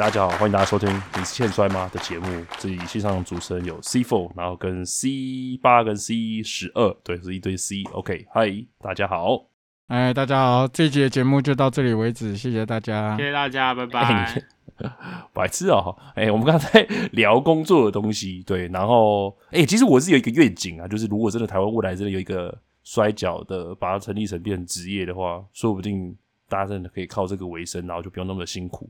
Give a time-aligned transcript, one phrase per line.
[0.00, 2.26] 大家好，欢迎大家收听《你是欠摔吗》的节目。
[2.58, 7.82] 这里线上主持人有 C Four，然后跟 C 八跟 C 十二，对，是一堆 C。
[7.92, 9.44] OK，嗨，大家好。
[9.88, 14.42] 哎，大家好，这节节目就到这里为止，谢谢大家，谢谢大家，拜拜。
[15.34, 15.94] 白痴啊！
[16.14, 16.80] 哎，我们刚才
[17.12, 26.16] 聊工作的东西，对，然后哎，其实我是有一个愿景啊，就是如果真的台湾未来真的有一个摔跤的，把它成立成变成职业的话，说不定
[26.48, 28.88] 大家真的可以靠这个为生，然后就不用那么辛苦，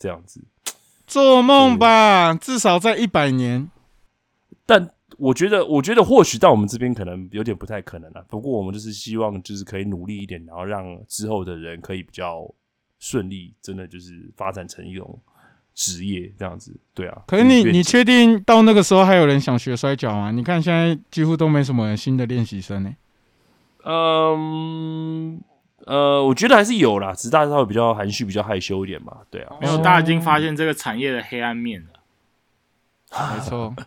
[0.00, 0.42] 这样子。
[1.06, 3.70] 做梦吧，至少在一百年。
[4.64, 8.24] 但我觉得，我觉得或许到我们这边可能有点不太可能了。
[8.28, 12.48] 不过我们就是希望，就是可以努力一点，然后让之后的人可以比较
[13.00, 15.20] 顺利，真的就是发展成一种
[15.74, 16.74] 职业这样子。
[16.94, 17.22] 对啊。
[17.26, 20.30] 可是你，你确定到那个时候还有人想学摔跤吗？
[20.30, 22.94] 你看现在几乎都没什么新的练习生呢。
[23.84, 25.42] 嗯。
[25.86, 29.18] 呃，我觉得还是有啦，只是大家会比较含蓄、比较害羞一点嘛。
[29.30, 33.34] 对啊，没有，大家已经发现这个产业的黑暗面了。
[33.34, 33.74] 没错。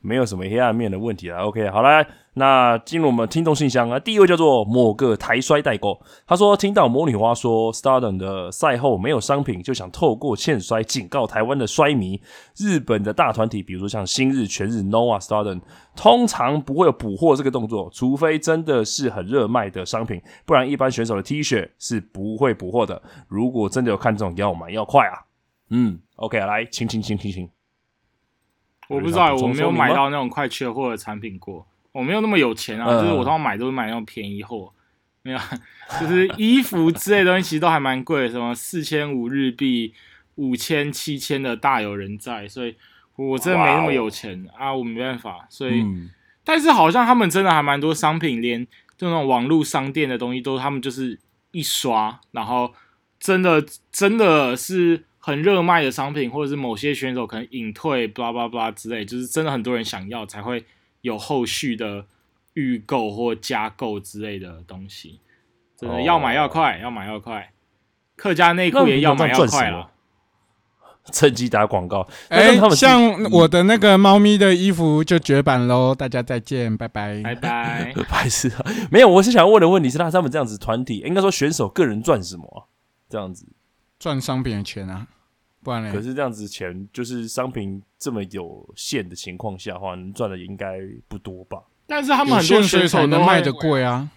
[0.00, 1.38] 没有什么黑暗面的问题了。
[1.38, 2.06] OK，好了，
[2.38, 3.98] 那进入我们听众信箱啊。
[3.98, 12.22] 第一位叫做某个台摔代购，他说听到魔女花说 Stardom 的赛后没有商品，就想透过欠摔警告台湾的衰迷。
[12.56, 15.60] 日本的大团体，比如说像新日、全日、Nova、Stardom，
[15.94, 23.02] 通常不会有补货这个动作，除非真的是很热卖的商品，不然一般选手的 T 恤是不会补货的。
[23.26, 25.26] 如果真的有看中，要买要快啊。
[25.70, 27.50] 嗯，OK，来，请请请请请。
[28.88, 31.66] 我不知道，我没有买到那种快缺货的产品过。
[31.98, 34.72] 我没有那么有钱啊，就是我通常买都是买那种便宜货，
[35.22, 35.38] 没有，
[36.00, 39.92] 就是衣服之类东西其实都还蛮贵，什么四千五日币、
[40.36, 42.76] 五千、七千的大有人在，所以
[43.16, 45.46] 我真的没那么有钱啊，我没办法。
[45.50, 45.84] 所以，
[46.44, 48.64] 但是好像他们真的还蛮多商品，连
[48.96, 51.18] 就那种网络商店的东西都他们就是
[51.50, 52.72] 一刷，然后
[53.18, 55.04] 真的真的是。
[55.20, 60.64] 很热卖的商品，或者是某些选手可能隐退，blah blah blah 之类，就是真的很多人想要，才会
[61.00, 62.06] 有后续的
[62.54, 65.20] 预购或加购之类的东西。
[65.76, 67.52] 真的要买要快，要买要快。
[68.16, 69.90] 客家内裤也要买要快了。
[71.10, 72.06] 趁机打广告。
[72.28, 77.94] 哎，像我的那个猫咪的衣服就绝版喽，大家再见，拜拜，拜拜。
[78.10, 78.64] 白痴啊！
[78.92, 82.68] 没有，我是想问的问题是，那他们这样子团体，应该说选手个人赚什么？
[83.08, 83.46] 这样子
[83.98, 85.06] 赚商品的钱啊。
[85.92, 91.62] 可是这样子钱就是商品这么有限的情况下的话，能赚的应该不多吧？
[91.86, 94.10] 但是他们很多选手能卖的贵啊。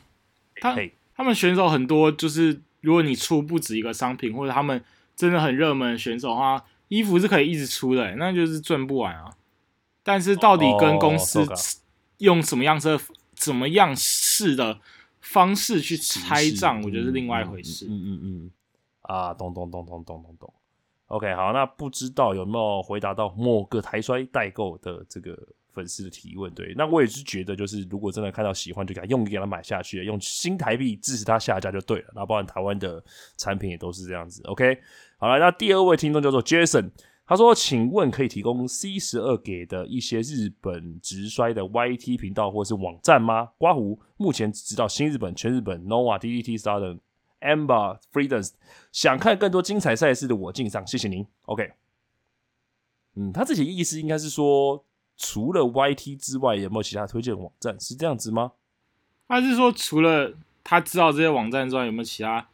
[0.56, 0.76] 他
[1.16, 4.84] 他们选手很多，就是如果你出不止一个商品，或者他们
[5.16, 9.32] 真的很热门选手的话，衣服是可以一直出的，那就是赚不完啊。
[10.04, 11.46] 但是到底跟公司
[12.18, 13.00] 用什么样式、
[13.36, 14.80] 怎么样式的
[15.20, 17.86] 方式去拆账，我觉得是另外一回事。
[17.88, 18.52] 嗯嗯嗯，
[19.02, 20.54] 啊，咚咚咚咚咚咚咚。
[21.12, 25.38] OK，好，那不知道有没有回答到某个台摔代购的这个
[25.74, 26.50] 粉丝的提问？
[26.54, 32.14] 对，那我也是觉得，就是如果真的看到喜欢，就给他用给他买下去，用新台币支持他下架就对了。
[32.16, 33.04] 那包含台湾的
[33.36, 34.42] 产品也都是这样子。
[34.46, 34.78] OK，
[35.18, 36.92] 好了，那第二位听众叫做 Jason，
[37.28, 46.98] 他说：“请问可以提供 C 十二给的一些日本直摔的 YT 频道或是网站吗？”刮胡目前只知道新日本、全日本、Nova、DDT、Star 等。
[47.42, 48.50] Amber Freedom
[48.92, 51.26] 想看更多精彩赛事的我敬上，谢谢您。
[51.44, 51.74] OK，
[53.16, 54.86] 嗯，他这些意思应该是说，
[55.18, 57.80] 除了 YT 之外，有没有其他推荐网站？
[57.80, 58.54] 是这样子吗？
[59.28, 62.48] 他是说，除了他知道这些网站之外，有没有其他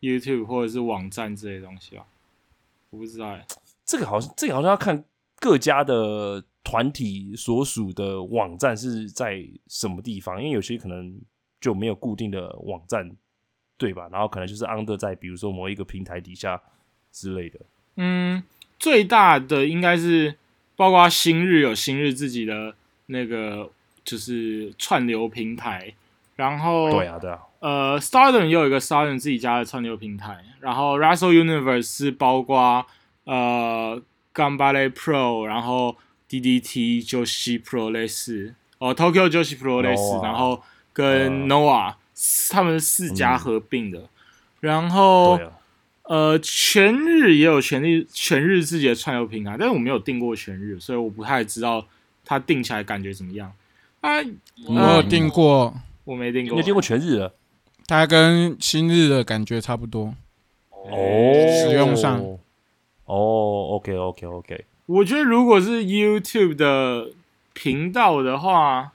[0.00, 2.06] YouTube 或者是网站之类东西啊？
[2.90, 3.46] 我不知道哎，
[3.84, 5.04] 这个好像这个好像要看
[5.36, 11.20] 各家的团体所属的网站是在什么地方，因为有些可能
[11.60, 13.10] 就没有固定的网站。
[13.80, 14.06] 对吧？
[14.12, 16.60] 然后可能就是 under 在比如说某一个平台底下
[17.10, 17.58] 之类的。
[17.96, 18.42] 嗯，
[18.78, 20.36] 最大的应该是
[20.76, 22.74] 包括新日有新日自己的
[23.06, 23.70] 那个
[24.04, 25.94] 就是串流平台，
[26.36, 32.84] 然后对啊对啊，呃，Stardom 也有一个 Stardom 自己家的串流平台，然后 Russell Universe 是包括
[33.24, 34.00] 呃
[34.34, 35.96] Gambale Pro，然后
[36.28, 40.62] DDT Joshi Pro 类似哦 Tokyo Joshi Pro 类似，然后
[40.92, 41.94] 跟 Noah。
[42.50, 44.02] 他们四家合并的，
[44.60, 45.40] 然后
[46.02, 51.86] 呃，全日也有全日全日自己的串流平台，但是我没有订过全日，所以我不太知道
[52.24, 53.52] 它订起来感觉怎么样。
[54.00, 54.10] 啊，
[54.66, 55.72] 我有订过，
[56.04, 57.32] 我没订过，你订过全日的？
[57.86, 60.14] 它跟新日的感觉差不多。
[60.70, 61.32] 哦，
[61.62, 62.20] 使用上。
[63.06, 67.10] 哦，OK OK OK，我觉得如果是 YouTube 的
[67.54, 68.92] 频道的话。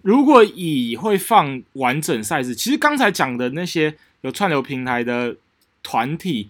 [0.00, 5.36] 如果以会放完整赛事，其实刚才讲的那些有串流平台的
[5.82, 6.48] 团体，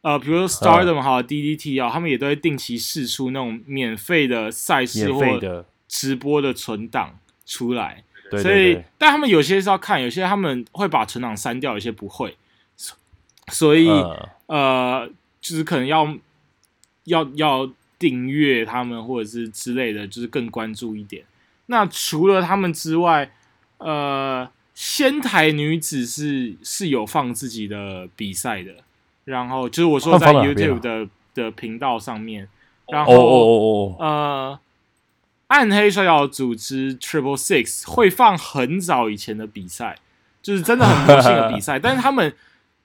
[0.00, 5.22] 呃呃，比如说 Stardom 哈、DDT 啊，他们也都会定期试出那种免费的赛事或
[5.86, 8.02] 直播的存档出来。
[8.30, 12.36] 对所以但他们有些是要看，有些他们会把存档删掉，有些不会。
[12.76, 12.96] 所
[13.50, 15.10] 所以，呃呃，
[15.40, 16.16] 就是可能要
[17.04, 21.24] 要要订阅他们或者是之类的，就是更关注一点。
[21.70, 23.30] 那除了他们之外，
[23.78, 28.72] 呃，仙台女子是是有放自己的比赛的，
[29.24, 32.48] 然后就是我说在 YouTube 的的频道上面，
[32.88, 34.60] 然哦后哦哦哦，呃，
[35.48, 39.98] 暗黑摔跤组织 Triple Six 会放很早以前的比赛，
[40.42, 42.34] 就是真的很魔性的比赛， 但是他们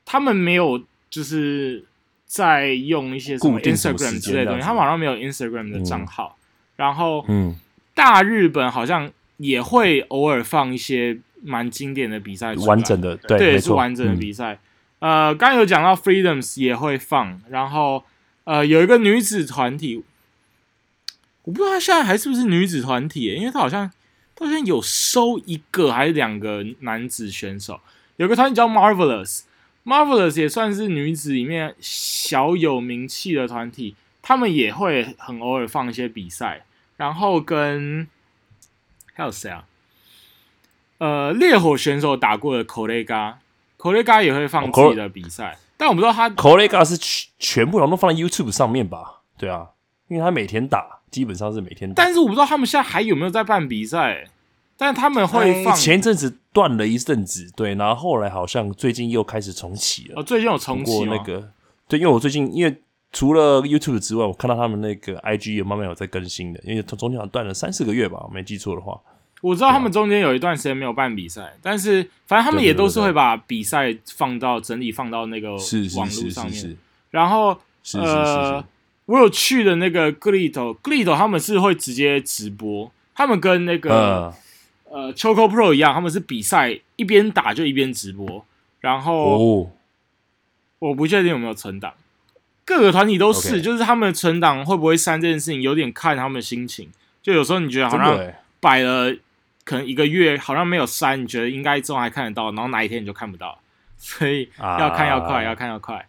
[0.05, 1.85] 他们没有就是
[2.25, 6.37] 在用一些什么 Instagram 之类的东西，他们好像没有 Instagram 的账号。
[6.75, 7.55] 然后嗯，
[7.93, 14.59] 大日本好像也会偶尔放一些蛮经典的比赛完整的，对，对，没错，是完整的嗯比赛。
[14.99, 18.03] 呃，刚刚有讲到 Freedoms 也会放，然后
[18.45, 20.03] 呃有一个女子团体，
[21.43, 23.91] 我不知道她现在还是不是女子团体耶，因为她好像
[24.33, 27.81] 她好像有收一个还是两个男子选手，
[28.15, 36.63] 有个团体叫 Marvelous，Marvelous 也算是女子里面小有名气的团体，他们也会很偶尔放一些比赛，
[37.03, 38.07] 然后跟
[39.13, 39.65] 还有谁啊？
[40.99, 49.19] 呃，烈火选手打过的 Kolega，Kolega 也会放自己的比赛，但我不知道他 Collega 是全全部人都放在 YouTube 上面吧？
[49.37, 49.71] 对啊，
[50.07, 52.01] 因为他每天打，基本上是每天打。
[52.01, 54.29] 但是我不知道他们现在还有没有在办比赛，
[54.77, 55.75] 但他们会哎放。
[55.75, 60.21] 前一阵子断了一阵子，对，然后后来好像最近又开始重启了。
[60.21, 61.51] 哦，最近有重启过那个，
[61.89, 62.81] 对，因为我最近因为
[63.13, 68.99] 除了 YouTube 之外，我看到他们那个 IG 也慢慢有在更新的，因为中间好像断了三四个月吧，我没记错的话。
[69.39, 76.77] 我知道他们中间有一段时间没有办比赛，但是反正他们也都是会把比赛放到整理放到那个网是是是络上面。
[77.11, 78.65] 然后是是是呃是，，
[79.05, 84.33] 我有去的那个 Glito，Glito 他们是会直接直播，他们跟那个、
[84.89, 88.43] 嗯，呃 Choco Pro 一样，他们是比赛一边打就一边直播，
[88.79, 89.37] 然后。
[89.37, 89.69] 哦，
[90.79, 91.93] 我不确定有没有存档，
[92.65, 96.89] 各个团体都是就是他们的存档会不会删这件事情，有点看他们的心情。
[97.21, 99.13] 就有时候你觉得好像摆了
[99.63, 103.59] 可能一个月，好像没有删，你觉得应该之后还看得到，然后哪一天你就看不到，
[103.97, 106.05] 所以要看要快，啊要看要快。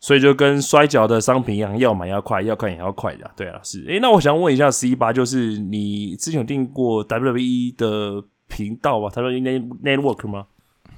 [0.00, 3.30] 所以就跟摔跤的商品一样，要买要快，要看也要快的啊。
[3.36, 3.84] 对啊，是。
[3.86, 10.46] 诶，那我想问一下 C 八，就是你之前有订过 WWE 的频道吧？WWE Network 吗？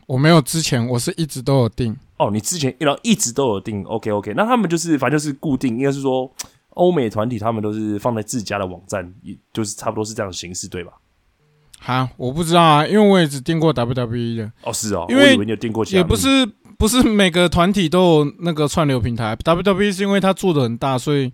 [0.06, 1.96] 我没有之前，我是一直都有订。
[2.16, 6.30] 哦，你之前然后一直都有订，OK OK，那他们就是反正就是固定，应该是说
[6.70, 10.92] 欧美团体他们都是放在自家的网站，也就是差不多是这样的形式，对吧？
[11.80, 16.46] 哈，我不知道啊，因为我也只订过 WWE 的，哦，是哦，因为我以为你有订过其他，也不是
[16.78, 19.36] 不是每个团体都有那个串流平台。
[19.36, 21.32] WWE 是因为它做的很大，所以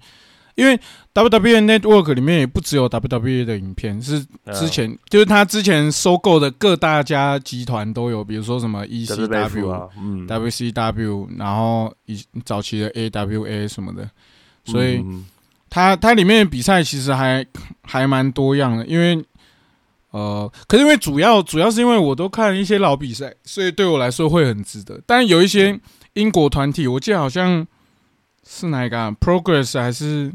[0.60, 0.78] 因为
[1.14, 14.08] WWE Network 里面也不只有 WWE 的影片，是嗯之前、就是他之前收购的各大家集团都有，比如说什么 E WWF ECW、啊，嗯，WCW，然后以早期的 AWA 什么的，
[14.64, 14.98] 所以。
[14.98, 15.24] 嗯
[15.72, 17.46] 它它里面的比赛其实还
[17.84, 19.24] 还蛮多样的，因为
[20.10, 25.00] 呃，可是因为主要主要是因为我都看一些老比赛，所以对我来说会很值得。
[25.06, 25.78] 但有一些
[26.14, 27.64] 英国团体，我记得好像
[28.44, 30.32] 是哪一个、啊、Progress 还是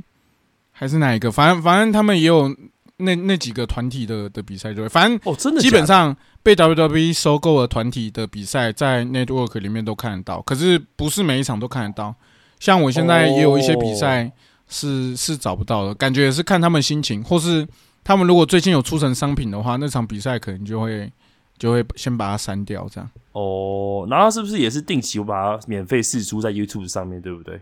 [0.78, 2.54] 还是哪一个，反正反正他们也有
[2.98, 12.14] 那那几个团体的的比赛，对，反正哦，真的基本上被 WWE 收购的团体的比赛，在 Network 里面都看得到，可是不是每一场都看得到。
[12.60, 14.30] 像我现在也有一些比赛
[14.68, 17.66] 是、是找不到的，感觉也是看他们心情，或是
[18.04, 21.12] 他们如果最近有出成商品的话，那场比赛可能就会
[21.58, 23.10] 就会先把它删掉，这样。
[23.34, 27.60] 哦，然后是不是也是定期我把它免费试出在 YouTube 上面，对不对？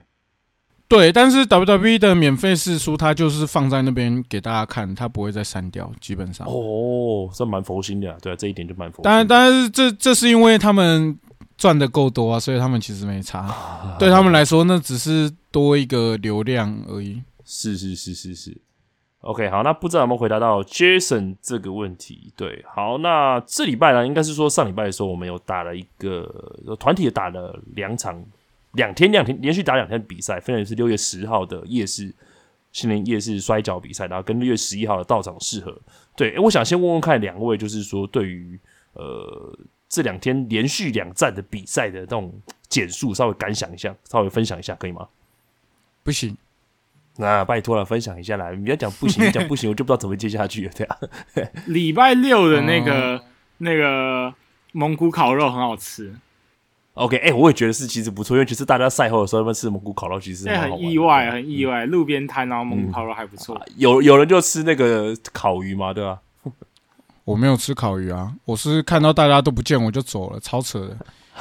[0.93, 6.45] 对，但是 WWE 的免费试书，它就是放在那边给大家看，它不会再删掉，基本上。
[6.47, 11.17] 哦，这蛮佛心的啊，对啊，这一点就蛮佛心然，当然是这这是因为他们
[11.57, 13.95] 赚的够多啊，所以他们其实没差。
[13.97, 17.23] 对他们来说，那只是多一个流量而已。
[17.43, 18.61] 是是是是是
[19.21, 22.31] ，OK，好，那不知道有没有回答到 Jason 这个问题？
[22.37, 26.29] 对，好，那这礼拜呢，应该是说上礼拜的时候，我们有打了一个
[26.79, 28.23] 团体打了两场，
[28.73, 32.13] 两天两天连续打两天的比赛，分别是六月十号的夜市
[32.71, 35.75] 新年夜市摔跤比赛，然后跟六月十一号的道场适合。
[36.15, 38.59] 对，诶我想先问问看两位，就是说对于
[38.93, 42.33] 呃这两天连续两站的比赛的那种
[42.67, 45.07] 减速，稍微感想一下，稍微分享一下，可以吗？
[46.03, 46.35] 不行，
[47.17, 48.49] 那拜托了，分享一下啦！
[48.51, 50.97] 你要讲不行，你讲不行， 我就不知道怎么接下去了，对啊。
[51.67, 53.23] 礼拜六的那个、
[53.59, 54.33] 那个
[54.71, 56.15] 蒙古烤肉很好吃，
[56.93, 63.59] OK，哎，我也觉得是其实不错，因为其实大家赛后的时候吃蒙古烤肉，其实很意外，很意外，路边摊然后蒙古烤肉还不错。
[63.77, 66.19] 有有人就吃那个烤鱼嘛，对吧？
[67.25, 70.97] 我没有吃烤鱼啊，我是看到大家都不见我就走了，超扯的。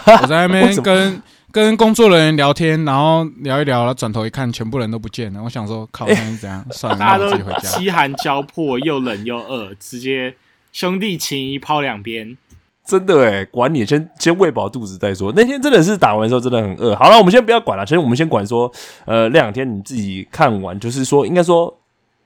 [0.23, 5.43] 我在那边跟跟工作人员聊天，然后聊一聊，然后转头一看，全部人都不见了。
[5.43, 6.65] 我想说，靠，是怎样？
[6.71, 7.69] 算了，大家都回家。
[7.77, 10.35] 饥寒交迫，又冷又饿，直接
[10.73, 12.39] 兄弟情谊抛两边。
[12.85, 15.33] 真的哎，管你，先先喂饱肚子再说。
[15.37, 16.95] 那天真的是打完之后真的很饿。
[16.97, 18.71] 好了，我们先不要管了，其实我们先管说，
[19.05, 21.79] 呃，那两天你自己看完，就是说，应该说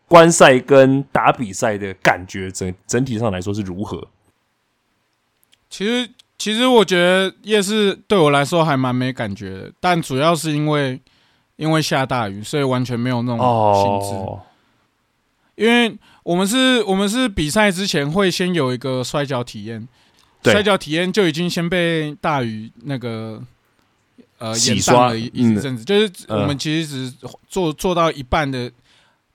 [0.09, 4.09] 观赛跟打比赛的感觉，整整体上来说是如何？
[5.71, 6.11] 其实。
[6.39, 11.01] 其实我觉得夜市对我来说还蛮没感觉的，但主要是因为
[11.57, 14.39] 因为下大雨，所以完全没有那种兴致。
[15.55, 19.89] 因为我们是我们是比赛之前会先有一个摔跤体验，
[20.43, 23.43] 摔跤体验就已经先被大雨那个
[24.39, 27.17] 呃洗刷了一一阵子，就是我们其实只
[27.49, 28.71] 做做到一半的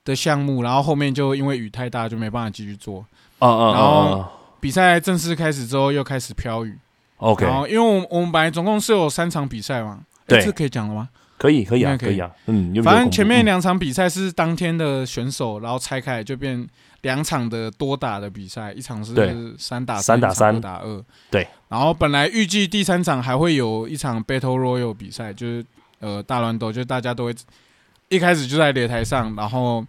[0.06, 3.06] 的项目，然后后面就因为雨太大就没办法继续做。
[3.40, 4.26] 嗯嗯，然后
[4.60, 6.78] 比赛正式开始之后又开始飘雨。
[7.18, 11.10] OK，然后因为我我们本来总共是有三场比赛嘛，对，这可以讲了吗？
[11.38, 12.20] 可以，可以啊，可以。
[12.20, 16.68] 啊，嗯，反正前面两场比赛是当天的选手，然后拆开就变
[17.02, 19.14] 两场的多打的比赛，一场是
[19.58, 21.48] 三打三打三打二，对。
[21.68, 25.66] 然后本来预计第三场还会有一场 Battle Royal 比赛，就是
[26.00, 27.36] 呃大乱斗，就大家都会
[28.10, 29.86] 一开始就在擂台上，然后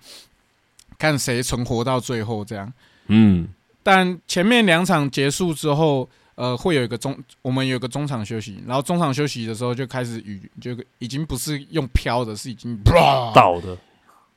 [0.98, 2.72] 看谁存活到最后这样。
[3.08, 3.48] 嗯，
[3.82, 6.08] 但前面两场结束之后。
[6.34, 13.76] 呃，会有一个中，我们有个中场休息，然后中场休息的时候就开始雨，就已经不是用飘的，是已经倒的，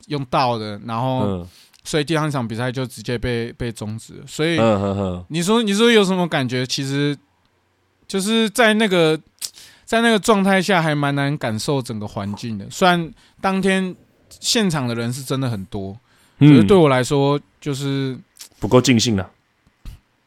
[0.07, 1.47] 用倒的，然后
[1.85, 4.15] 所以第二场比赛就直接被被终止。
[4.27, 4.59] 所以
[5.29, 6.65] 你说你说有什么感觉？
[6.65, 7.17] 其实
[8.05, 9.17] 就是在那个
[9.85, 12.65] 在那个状态下还蛮难感受整个环境的。
[12.69, 13.95] 虽然当天
[14.29, 15.97] 现场的人是真的很多，
[16.39, 18.17] 可是对我来说就是
[18.59, 19.31] 不够尽兴了。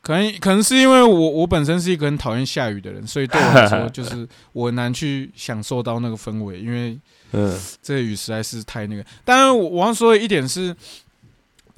[0.00, 6.98] 可能可能是因为我我本身是一个很讨厌下雨的人，所以对我来说就是 我难去享受到那个氛围，因为
[7.32, 9.04] 嗯，这雨实在是太那个。
[9.22, 10.74] 当然，我要说的一点是，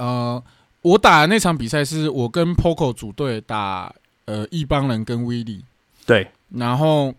[0.01, 0.43] 呃，
[0.83, 5.63] 我打的那场比赛是我跟 Poco 组队打，呃，一帮人跟威利
[6.07, 7.15] 对，然后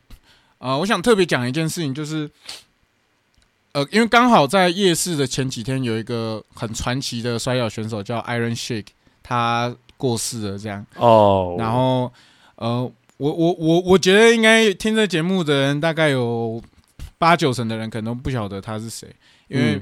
[0.58, 2.30] 呃，我想特别讲一件事情，就是
[3.74, 8.88] 呃，因为刚好在夜市的前几天有一个很传奇的摔跤选手叫 Iron Shake，
[9.22, 9.76] 他。
[10.02, 11.56] 过世了，这样哦。
[11.60, 12.12] 然后，
[12.56, 16.60] 呃，我我我我觉得应该听这节目的人，大概有
[17.20, 19.08] 八九成的人可能不晓得他是谁，
[19.48, 19.80] 因为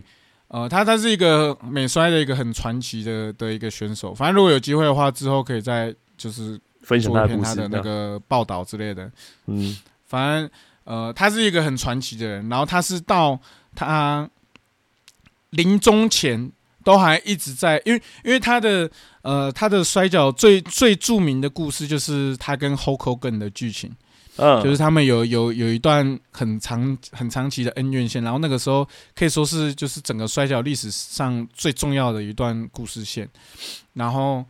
[0.49, 4.13] 呃，他他是一个美摔的一个很传奇的的一个选手。
[4.13, 9.11] 反正如果有机会的话，之后可以再就是分享他的那个报道之类的。
[9.47, 10.49] 嗯，反正
[10.83, 12.49] 呃，他是一个很传奇的人。
[12.49, 13.39] 然后他是到
[13.73, 14.29] 他
[15.51, 16.51] 临终前。
[16.81, 18.89] 都还一直在，因为因为他的
[19.21, 23.91] 呃他的摔跤最最著名的故事就是他跟 Hulk Hogan 的剧情，
[24.39, 33.29] 嗯，就是他们有有有一段很长很长期的恩怨线，然后那个时候可以说是就是整个摔角历史上最重要的一段故事线，
[33.93, 34.43] 然后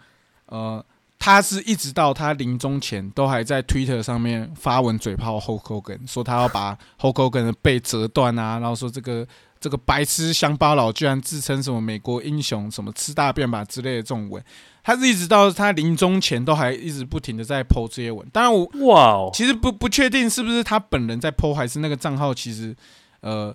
[0.45, 0.83] 呃
[1.17, 9.27] 他是一直到他临终前都还在 Twitter 上面发文嘴炮 Hulk Hogan，说他要把 Hulk Hogan 的背折断啊，然后说这个。
[9.59, 14.41] 这个白痴乡巴佬居然自称什么美国英雄，什么吃大便吧之类的这种文，
[14.83, 18.25] 他是一直到他临终前都还一直不停的在剖这些文。
[18.31, 22.75] 当然我哇，其实不不确定是不是他本人在剖，还是那个账号其实
[23.19, 23.53] 呃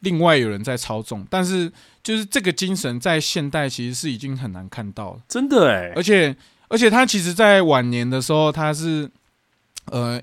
[0.00, 1.26] 另外有人在操纵。
[1.30, 1.72] 但是
[2.02, 5.92] 就是这个精神在现代其实是已经很难看到了，真的哎。
[5.96, 6.36] 而且
[6.68, 9.10] 而且他其实在晚年的时候他是
[9.86, 10.20] 呃。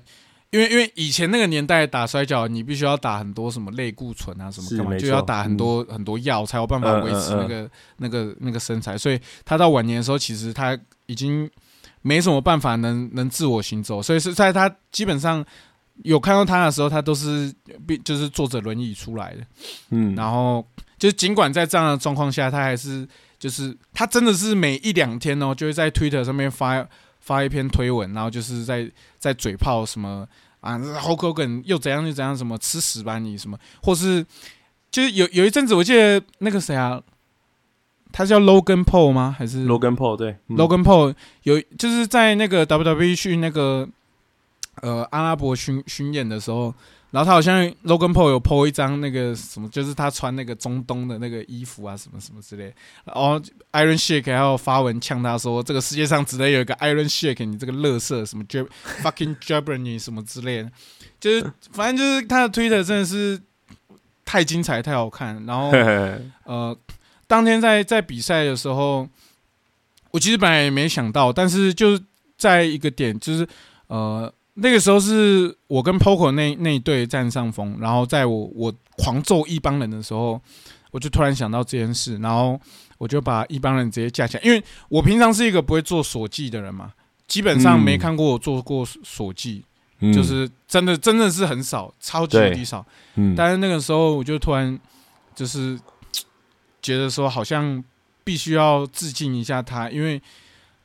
[0.54, 8.96] 因为因为以前那个年代打摔跤，你必须要打很多什么类固醇啊什么干嘛，就要打很多很多药才有办法维持那个那个那个身材。
[8.96, 11.50] 所以他到晚年的时候，其实他已经
[12.02, 14.00] 没什么办法能能自我行走。
[14.00, 15.44] 所以是在他基本上
[16.04, 17.52] 有看到他的时候，他都是
[17.84, 19.40] 必就是坐着轮椅出来的。
[19.90, 20.64] 嗯，然后
[20.96, 23.04] 就尽管在这样的状况下，他还是
[23.40, 26.86] 就是他真的是每一两天哦，就会在 Twitter 上面发
[27.24, 30.26] 发一篇推文，然后就是在在嘴炮什么。
[30.60, 32.34] 啊，好口梗又怎样又怎样？
[32.34, 33.58] 什么吃屎吧你什么？
[33.82, 34.24] 或是
[34.90, 37.02] 就是有有一阵子，我记得那个谁啊，
[38.10, 39.36] 他叫 Logan Paul 吗？
[39.38, 40.16] 还是 Logan Paul？
[40.16, 43.86] 对，Logan Paul 有就是在那个 WWE 去那个
[44.80, 46.74] 呃阿拉伯巡巡演的时候，
[47.14, 52.64] 然后他好像 Logan Paul 有 po 一张那个什么，就是他穿那个中东的那个衣服啊，什么什么之类。
[53.04, 53.38] 然后
[53.70, 58.64] Iron Shake 还有发文呛他说，这个世界上只能有一个 Iron Shake，你这个乐色什么 J
[59.00, 60.72] fucking Jabrani 什么之类的，
[61.20, 63.40] 就是反正就是他的 Twitter 真的是
[64.24, 65.46] 太精彩太好看。
[65.46, 65.70] 然后
[66.42, 66.76] 呃，
[67.28, 69.08] 当天在在比赛的时候，
[70.10, 72.02] 我其实本来也没想到，但是就是
[72.36, 73.46] 在一个点，就是
[73.86, 74.34] 呃。
[74.56, 80.40] 那个时候是我跟 Poco 那那一队占上风，然后在我我狂揍一帮人的时候，
[80.92, 82.60] 我就突然想到这件事，然后
[82.98, 86.92] 我就把一帮人直接架起来，因为我平常是一个不会做锁技的人嘛，
[87.26, 89.64] 基本上没看过我做过锁技，
[90.12, 92.86] 就是真的真的是很少，超级无敌少。
[93.16, 94.78] 嗯，但是那个时候我就突然
[95.34, 95.76] 就是
[96.80, 97.82] 觉得说，好像
[98.22, 100.22] 必须要致敬一下他，因为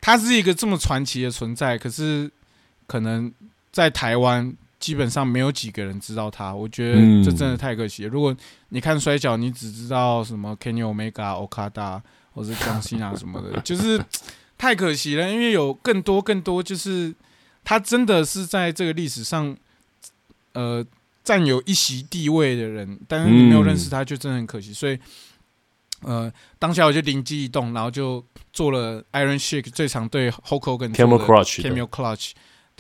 [0.02, 2.32] 他是一个这么传奇的存在，可是
[2.88, 3.32] 可能。
[3.72, 8.10] 在台湾基本上没有几个人知道他，我觉得这真的太可惜了。
[8.10, 8.36] 如果
[8.70, 12.02] 你看摔跤，你只知道什么 Kenny Omega、Okada
[12.34, 14.02] 或是江西啊什么的， 就是
[14.58, 15.30] 太可惜了。
[15.30, 17.14] 因为有更多更多，就是
[17.64, 19.56] 他真的是在这个历史上，
[20.54, 20.86] 呃，
[21.24, 24.74] 占有一席地位的人，但是你没有认识他，就真的很可惜。
[24.74, 24.98] 所以，
[26.02, 28.24] 呃，当下我就灵机一动，然后就
[28.54, 32.32] 做了 Iron Shake 最常对 Hulk Hogan Camel Clutch Camel Clutch，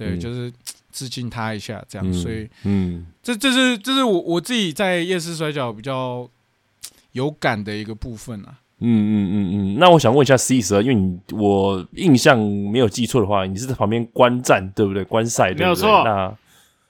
[0.07, 0.51] 对，就是。
[0.91, 6.27] 致敬他一下，这样，所以，嗯，这这是这是我我自己在夜市摔跤比较
[7.13, 8.57] 有感的一个部分啊。
[8.79, 15.03] 嗯嗯嗯嗯，那我想问一下 C 十二，因为你我印象没有记错的话，你是在旁边观战对不对？
[15.03, 16.03] 观赛没有错。
[16.03, 16.35] 那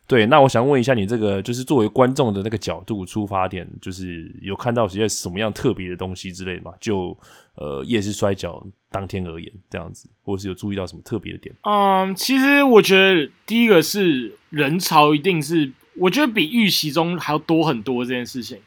[0.10, 6.74] 对，那我想问一下你这个，就是作为观众的那个角度出发点，就是有看到一些什么样特别的东西之类的吗？
[6.82, 7.16] 就
[7.54, 8.62] 呃夜市摔跤。
[8.92, 11.56] 当天而言，这样子，或者是有注意到什么特别的点？
[11.62, 18.58] 嗯，其实我觉得第一个是人潮一定是，我觉得比预期中还要多很多这件事情。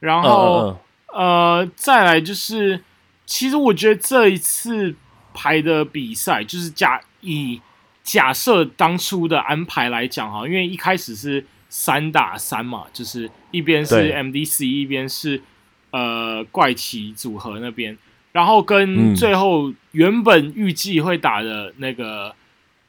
[0.00, 0.74] 然后，
[1.12, 2.82] 呃，再来就是，
[3.26, 4.94] 其实我觉得这一次
[5.34, 7.60] 排的比赛，就是假以
[8.08, 15.42] 假设当初的安排来讲哈，因为一开始是三打三嘛，就是一边是 MDC，一边是
[15.90, 17.98] 呃怪奇组合那边。
[18.32, 22.34] 然后跟最后原本预计会打的那个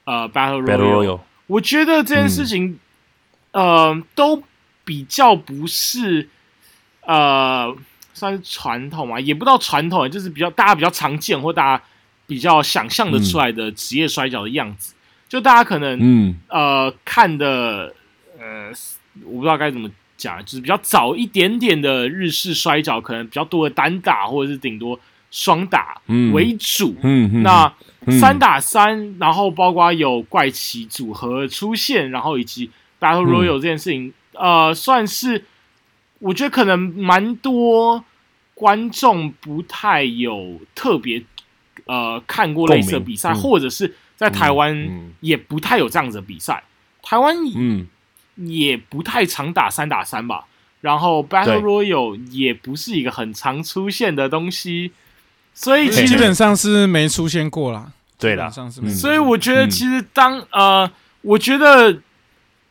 [0.05, 2.79] 呃 Battle Royale，我觉得这件事情
[3.51, 4.41] 呃都
[4.85, 6.29] 比较不是
[7.01, 7.75] 呃
[8.13, 11.83] 算是传统嘛，也不到传统，就是比较大家比较常见或大家
[12.25, 14.93] 比较想象的出来的职业摔跤的样子。
[15.29, 16.35] 就大家可能嗯。
[16.49, 17.95] 呃看的
[18.37, 18.69] 呃
[19.23, 24.99] 我不知道该怎么讲，就是比较早一点点的日式摔跤，可能比较多的单打或者是顶多。
[25.31, 26.01] 双打
[26.33, 27.71] 为主，嗯那
[28.19, 32.67] 三打三，然后包括有怪奇组合出现，然后以及
[32.99, 35.45] Battle Royal 这件事情，呃，算是
[36.17, 38.03] 我觉得可能蛮多
[38.55, 41.21] 观众不太有特别
[41.85, 46.63] 呃看过类似的比赛，或者是在台湾也不太有这样子的比赛，
[47.01, 47.87] 台湾嗯。
[48.41, 50.45] 也不太常打三打三吧，
[50.79, 54.93] 然后 Battle Royal 也不是一个很常出现的东西。
[55.53, 57.91] 所以基本上是没出现过啦。
[58.17, 58.49] 对啦，
[58.95, 62.01] 所以我觉得其实当呃，我觉得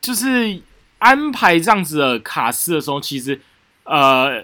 [0.01, 0.59] 就是
[0.97, 3.39] 安排这样子的卡司的时候，其实
[3.83, 4.43] 呃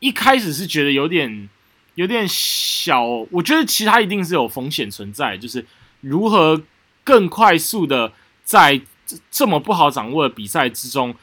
[0.00, 1.48] 一开始是觉得有点
[1.94, 5.64] 有点小，我觉得其他一定是有风险存在，就是
[6.00, 6.62] 如何
[7.04, 8.12] 更快速的
[8.44, 8.80] 在
[9.30, 11.14] 这么不好掌握的比赛之中，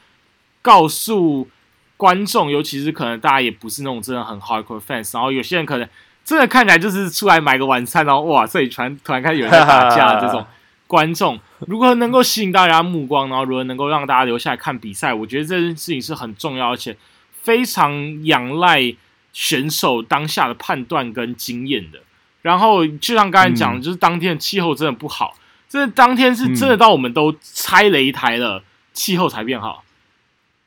[0.62, 1.48] 告诉
[1.96, 5.88] 观众，尤其是可能大家也不是那种真的很 hardcore fans，然后有些人可能。
[6.28, 10.46] 真的看起来就是出来买个晚餐，然后哇，这里突然突然开始有人打架，这种
[10.86, 15.14] 观众如何能够吸引大家目光，然后如何能够让大家留下来看比赛？
[15.14, 16.98] 我觉得这件事情是很重要，而且
[17.32, 18.94] 非常仰赖
[19.32, 22.00] 选手当下的判断跟经验的。
[22.48, 25.36] 然后就像刚才讲的，就是当天的气候真的不好，
[25.68, 29.84] 真的当天是真的到我们都拆擂台了，气候才变好。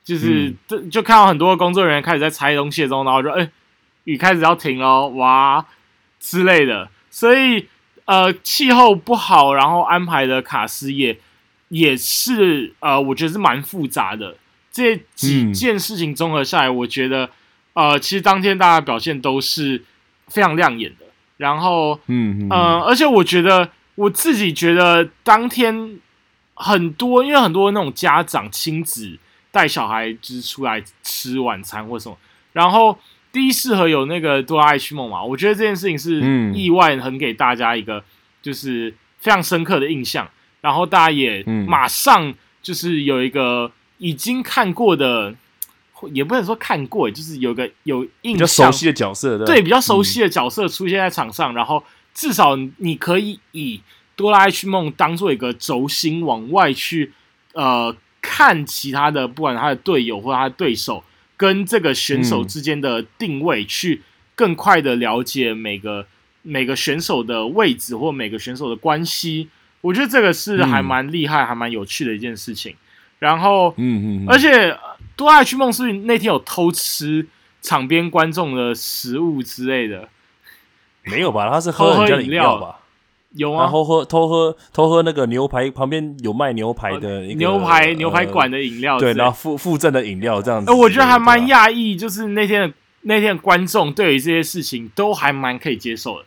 [0.03, 3.49] 就是这就看到很多工作人员开始在拆东西的时候，然后就：“哎。”
[4.05, 5.63] 雨开始要停了，哇
[6.19, 7.67] 之类的，所以
[8.05, 11.19] 呃气候不好，然后安排的卡司也
[11.67, 14.35] 也是呃，我觉得是蛮复杂的。
[14.71, 17.29] 这几件事情综合下来，我觉得
[17.73, 19.83] 呃，其实当天大家表现都是
[20.29, 21.00] 非常亮眼的。
[21.41, 25.97] 然后嗯嗯，而且我觉得我自己觉得当天
[26.53, 29.17] 很多，因为很多那种家长亲子
[29.51, 32.15] 带小孩就是出来吃晚餐或什么，
[32.53, 32.97] 然后。
[33.33, 35.23] 第一适合有那个哆啦 A 梦嘛？
[35.23, 36.19] 我觉得这件事情是
[36.53, 38.03] 意外很给大家一个
[38.41, 40.29] 就是非常深刻的印象。
[40.59, 45.33] 然后大家也马上就是有一个已经看过的，
[46.11, 51.83] 也不能说看过，就是有个有印象熟悉的角色，对，比较熟悉的角色出现在场上，然后
[52.13, 53.81] 至少你可以以
[54.15, 57.11] 哆啦 A 梦当做一个轴心往外去
[57.53, 61.03] 呃看其他的，不管他的队友或他的对手
[61.37, 64.01] 跟这个选手之间的定位，去
[64.35, 66.05] 更快的了解每个
[66.41, 69.49] 每个选手的位置或每个选手的关系。
[69.81, 72.75] 我觉得这个是还蛮厉害、还蛮有趣的一件事情。
[73.17, 74.75] 然后，嗯嗯，而且
[75.21, 77.27] 多爱去梦是不是那天有偷吃
[77.61, 80.09] 场边观众的食物之类的？
[81.03, 81.47] 没有吧？
[81.51, 82.79] 他是喝人家饮料吧？
[83.35, 90.71] 有啊，然后喝偷喝偷喝那个牛排旁边有卖牛排的牛排牛排馆的饮料，对，然后附附赠的饮料这样子。
[90.71, 96.25] 我觉得还蛮讶异，就是那天的那天的观众对于这些事情都还蛮可以接受的。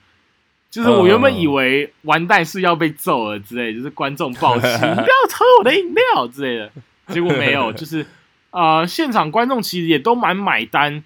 [0.71, 6.73] 就是我原本以为完蛋是要被揍了之类，就是观众暴起， 你不要偷我的饮料之类的。
[7.09, 8.05] 结果没有，就是
[8.55, 11.03] 呃，现场观众其实也都蛮买单。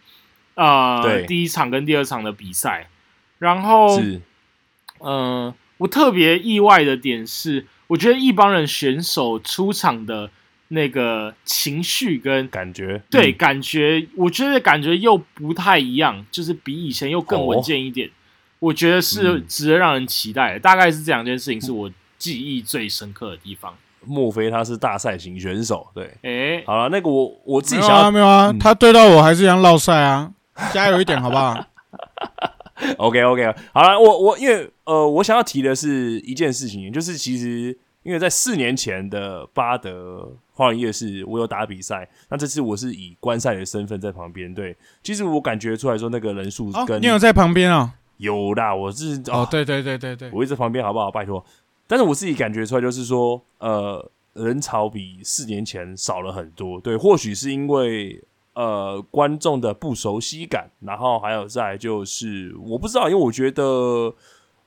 [0.55, 2.89] 呃，第一场跟第二场的比赛，
[3.39, 3.99] 然后，
[5.01, 10.29] 嗯，我特别意外的点是，我觉得一帮人选手出场的
[10.69, 18.11] 那个情绪跟感觉，对，感觉，我觉得感觉又不太一样，就是比以前又更稳健一点。
[18.59, 23.79] 我觉得是值得让人期待的，大概是这两件事情是我记忆最深刻的地方。
[24.05, 25.87] 莫非他是大赛型选手？
[25.95, 30.31] 对，哎，好了，那个我我自己想要没有啊，他对到我还是一样落赛啊，
[30.73, 31.59] 加油一点好不好？
[32.99, 44.55] OK OK，好了，我我因为呃，我想要提的是一件事情，就是其实因为在四年前的巴德花园夜市，我有打比赛，那这次我是以观赛的身份在旁边。
[44.55, 47.95] 对，其实我感觉出来说那个人数跟你有在旁边啊。
[48.19, 51.11] 有啦，我是哦，对对对对对，我一直旁边好不好？
[51.11, 51.45] 拜托，
[51.89, 56.79] 但是我自己感觉出来就是说，呃，人潮比四年前少了很多。
[56.79, 58.23] 对，或许是因为
[58.53, 64.15] 呃观众的不熟悉感，然后还有再就是我不知道，因为我觉得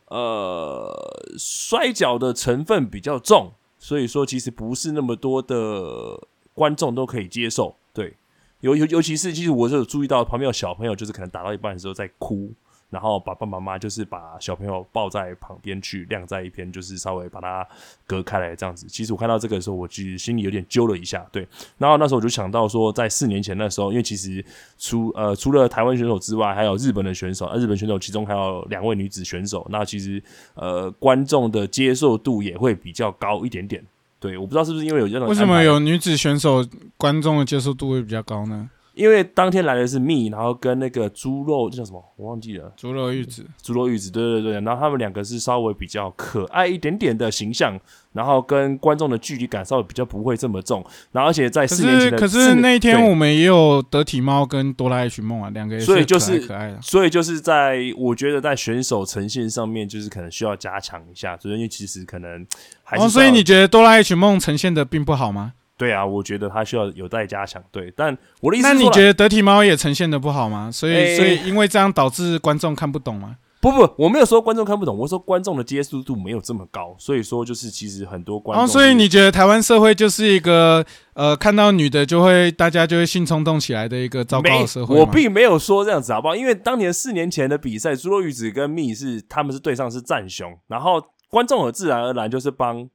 [0.08, 6.20] 呃摔跤的成分比较重，所以说其实不是那么多的
[6.56, 7.76] 观众都可以接受。
[7.94, 8.16] 对，
[8.62, 12.52] 尤尤尤其是其实我是有注意到旁边有小朋友，就是可能打到一半的时候在哭。
[12.92, 17.68] 然后爸爸妈妈就是把小朋友抱在旁边去晾在一边，就是稍微把它
[18.06, 18.86] 隔开来这样子。
[18.88, 21.26] 其实我看到这个的时候，我其实心里有点揪了一下。
[21.32, 24.46] 对，然后那时候我就想到说，在四年前那时候，因为其实
[24.78, 30.22] 除呃除了台湾选手之外，还有日本的选手，啊日本选手其中还有两位女子选手，那其实
[30.54, 33.82] 呃观众的接受度也会比较高一点点。
[34.20, 36.64] 对，我不知道是不是因为有这种为什么有女子选手
[36.98, 38.70] 观众的接受度会比较高呢？
[38.94, 42.04] 因为当天来的是蜜，然后跟那个猪肉叫什么？
[42.18, 47.80] 我忘记了，猪肉玉子，猪肉玉子，对对对，然后他们两个是稍微比较可爱一点点的形象，
[48.12, 62.46] 然后跟观众的距离感稍微比较不会这么重，然后而且在四年前的，可是那天我们也有得体猫跟哆啦 A 梦啊，两个所以就是可爱的，所以就是在我觉得在选手呈现上面，就是可能需要加强一下，所以因为其实可能
[62.84, 65.54] 还是，所以你觉得哆啦 A 梦呈现的并不好吗？
[65.82, 67.60] 对啊，我觉得他需要有待加强。
[67.72, 70.70] 对，但我的意思，那你觉得得体猫也呈现的不好吗？
[70.72, 73.38] 所以，所以因为这样导致观众看不懂吗？
[73.60, 76.96] 不不，我没有说观众看不懂，我说观众的接受度没有这么高。
[77.00, 84.96] 所以说，就是其实很多观众，所以你觉得台湾社会就是一个呃，看到女的就会大家就会性冲动起来的一个糟糕的社会？
[84.96, 86.36] 我并没有说这样子，好不好？
[86.36, 92.88] 因为当年四年前的比赛，猪肉玉子跟蜜是他们是对上是战雄，然后观众很自然而然就是帮，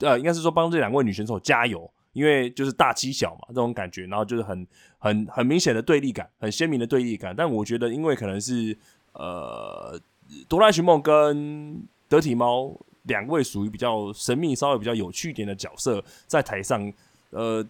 [0.00, 1.90] 呃，应该是说帮这两位女选手加油。
[2.14, 4.66] 因为就是大欺小嘛，这种感觉，然后就是很
[4.98, 7.32] 很很明显的对立感，很鲜明的对立感。
[7.36, 8.76] 但我觉得，因为可能是
[9.12, 9.96] 呃，
[10.48, 16.92] 哆啦 A 梦跟得体猫两位属于比较神秘、稍微比较有趣一点的角色，在台上
[17.30, 17.64] 呃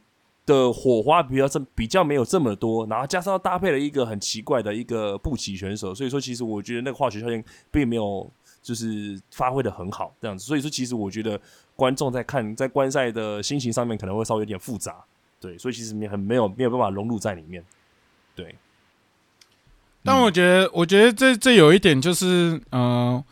[0.47, 8.31] 的火花比较这比较没有这么多，然后加上搭配了一个很奇怪的一个布奇选手，所以说其实我觉得那个化学效应并没有
[8.63, 10.45] 就是发挥的很好这样子。
[10.47, 11.39] 所以说，其实我觉得。
[11.79, 14.97] 观众在看在观赛的心情上面可能会稍微有点复杂，
[15.39, 17.65] 对，所以其实你很没有没有办法融入在里面，
[18.35, 18.53] 对。
[20.03, 23.23] 但我觉得，我觉得这这有一点就是，嗯，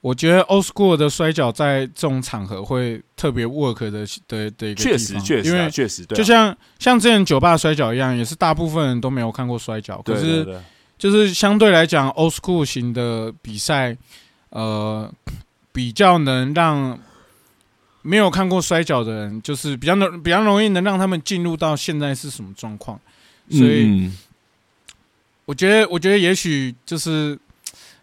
[0.00, 10.58] 我觉得 old school 的摔跤在这种场合会特别 work 的的的一个确实确实，因为确实，就像像之前酒吧摔跤一样，也是大部分人都没有看过摔跤，可是
[10.96, 13.94] 就是相对来讲，old school 型的比赛，
[14.48, 15.12] 呃，
[15.70, 16.98] 比较能让。
[18.02, 22.98] 没有看过摔跤的人，就是比较能比较容易能让他们进入到现在是什么状况，
[23.50, 24.10] 所以
[25.44, 27.38] 我觉得，我觉得也许就是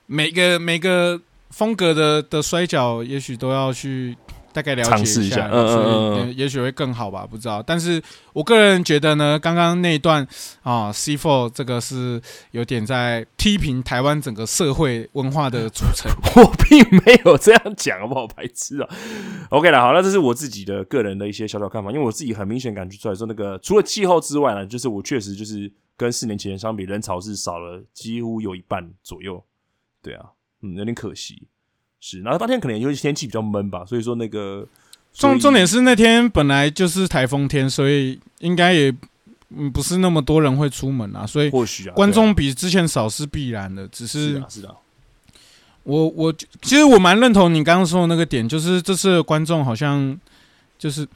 [0.05, 4.15] 每个每个风格的的摔跤，也许都要去
[4.57, 7.61] 大概了解一下，嗯嗯嗯，也许会更好吧，不知道。
[7.61, 8.01] 但是
[8.33, 10.27] 我个人觉得呢，刚刚那一段
[10.63, 16.11] 啊，C Four 这个是有点在批评台湾整个社会文化的组成。
[16.41, 18.25] 我并没有这样讲，好不好？
[18.25, 18.89] 白痴啊
[19.51, 29.43] ！OK 了，好，那这是我自己的个人的一些小小看法，因为我自己很明显感觉出来说，那个除了气候之外呢，就是我确实就是跟四年前相比，人潮是少了几乎有一半左右。
[30.01, 30.25] 对啊，
[30.63, 31.47] 嗯，有点可惜。
[31.99, 34.65] 是，然后当天可能因为天气比较闷吧，所以说那个
[35.13, 38.93] 重重点是那天本来就是台风天，所以应该也
[39.49, 44.41] 嗯不是那么多人会出门啊，所以或许啊观众比之前少是必然的，只是。
[45.83, 50.19] 我我其实我蛮认同你刚刚说的那个点，就是这次观众好像
[50.77, 51.07] 就是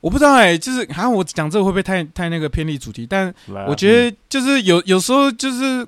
[0.00, 3.06] 我不知道哎，就是好像我讲这个会不会太太那个偏离主题？
[3.08, 3.32] 但
[3.68, 5.86] 我觉得就是有有时候就是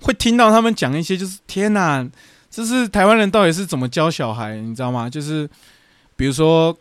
[0.00, 2.08] 会听到他们讲一些，就是天哪。
[2.52, 5.08] 就是台湾人到底是怎么教小孩，你知道吗？
[5.08, 5.48] 就是
[6.14, 6.76] 比如说，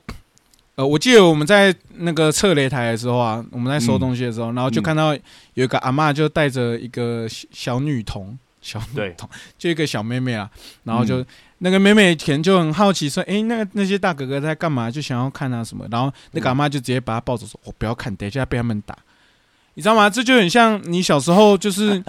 [0.76, 5.16] 呃，我记得我们在那个测擂台的时候啊，我们在收东西的时候，然后就看到
[5.54, 10.52] 有一个阿妈就带着一个小女童，小女童，就一个小妹妹啊，
[10.84, 11.26] 然后就
[11.60, 14.92] 那个妹妹可能就很好奇说，哎，那那些大哥哥在干嘛？
[14.92, 18.98] 就想要看啊什么，然后那个阿妈就直接把她抱走，说，我不要看，等一下被他们打。
[19.76, 20.10] 你知道吗？
[20.10, 22.04] 这就很像你小时候，就是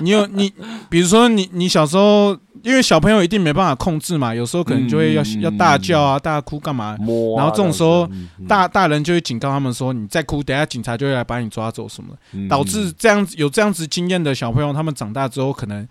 [0.00, 0.52] 你有你，
[0.88, 6.96] 比如说你你小时候，因为小朋友一定没办法控制嘛，有时候可能就会要要大叫啊、大哭干嘛，
[7.36, 8.08] 然后这种时候
[8.48, 12.14] 大大人就会警告他们说：“你再哭，等下警察就会来把你抓走什么。”
[12.48, 15.86] 导致这样子有这样子经验的小朋友，他们长大之后可能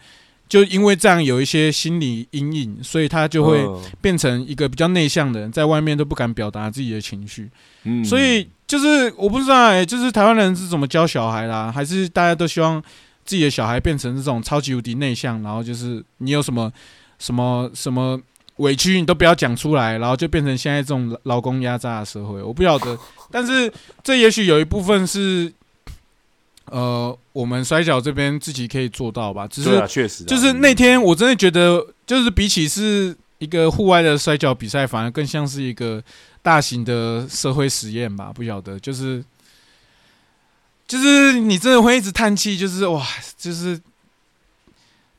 [0.47, 3.65] 就因为这样有一些心理阴影，所以他就会
[4.01, 7.49] 变成一个比较内向的人，在外面都不敢表达自己的情绪。
[7.84, 8.47] 嗯，所以。
[8.69, 11.71] 就是我不知道哎，就是台湾人是怎么教小孩啦？
[11.71, 12.79] 还是大家都希望
[13.29, 16.73] 自己的小孩变成这种超级无敌内向，然后就是你有什么
[17.19, 18.19] 什么什么
[18.55, 22.41] 委屈你都不要讲出来，然后就变成现在这种劳工压榨的社会。
[22.41, 22.97] 我不晓得，
[23.29, 23.71] 但是
[24.03, 25.53] 这也许有一部分是
[26.65, 29.47] 呃，我们摔跤这边自己可以做到吧？
[29.47, 36.03] 只是确实，就是那天我真的觉得，就是比起是一个户外的摔跤比赛，反而更像是一个。
[36.41, 39.21] 大型的社会实验吧，不晓得，就是
[40.89, 43.06] 就是你真的会一直叹气，就是哇，
[43.38, 43.80] 就是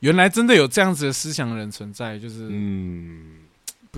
[0.01, 3.37] 原来真的有这样子的思想的人存在，就是嗯，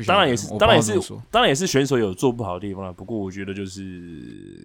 [0.06, 1.00] 当然也是，当然也是，
[1.32, 2.94] 当然也是选手有做不好的地方了。
[2.94, 4.64] 不过我觉得就是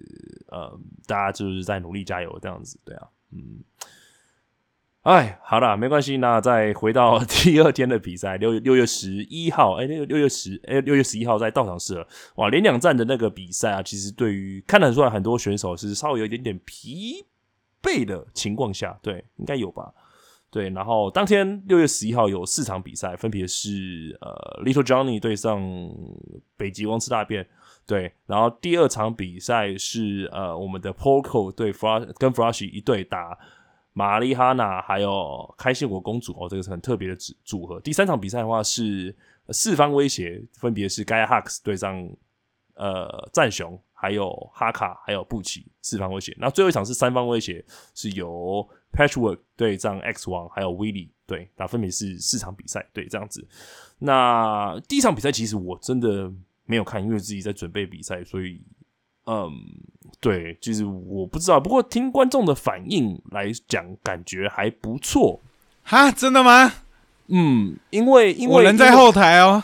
[0.49, 3.59] 呃，大家就是在努力加油这样子，对啊，嗯。
[5.09, 6.17] 哎，好了，没关系。
[6.17, 12.07] 那再回到 第二天的比赛，六六月十一号，哎，六六月十，哎，六月十一号在道场室了。
[12.35, 17.25] 哇，连两站的那个比赛啊，其实对于看得出来，很多选手是稍微有一点点疲
[17.81, 19.91] 惫的情况下，对，应该有吧？
[20.51, 20.69] 对。
[20.69, 25.59] 然后当天六月十一号有四场比赛，分别是呃，Little Johnny 对上
[26.55, 27.47] 北极王吃大便，
[27.87, 28.13] 对。
[28.27, 33.35] 然后第二场比赛是呃，我们的 Poco 对 Flash 跟 Flash 一对打。
[33.93, 37.79] 玛丽哈娜还有开心果公主哦，这个是很特别的组组合。
[37.81, 39.13] 第三场比赛的话是
[39.49, 42.09] 四方威胁，分别是 Gaia Hux 对上
[42.75, 46.35] 呃战熊，还有哈卡，还有布奇四方威胁。
[46.39, 53.45] 那最后一场是三方威胁，是由 Patchwork 对上 X 王，还有 Willie 对，那分别是四场比赛对这样子。
[53.97, 56.31] 那第一场比赛其实我真的
[56.65, 58.61] 没有看，因为自己在准备比赛，所以。
[59.31, 59.51] 嗯，
[60.19, 65.39] 对，就是我不知道，不过听观众的反应来讲，感觉还不错
[65.83, 66.73] 哈，真的吗？
[67.27, 69.63] 嗯，因为因为我人在后台哦。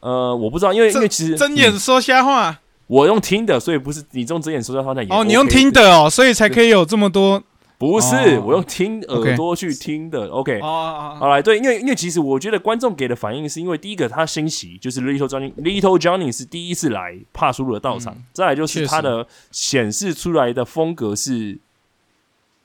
[0.00, 7.42] 呃，我不知道，因为因为其实睁眼说瞎话，我用听的，所以不是你用睁眼说瞎话那哦，你用听的哦，所以才可以有这么多。
[7.78, 10.26] 不是，我用听耳朵去听的。
[10.30, 21.56] OK，好来，对，因为因为其实我觉得观众给的反应是因为第一个他欣喜，就是 Little Johnny，Little Johnny 是第一次来帕苏鲁的道场，再来就是他的显示出来的风格是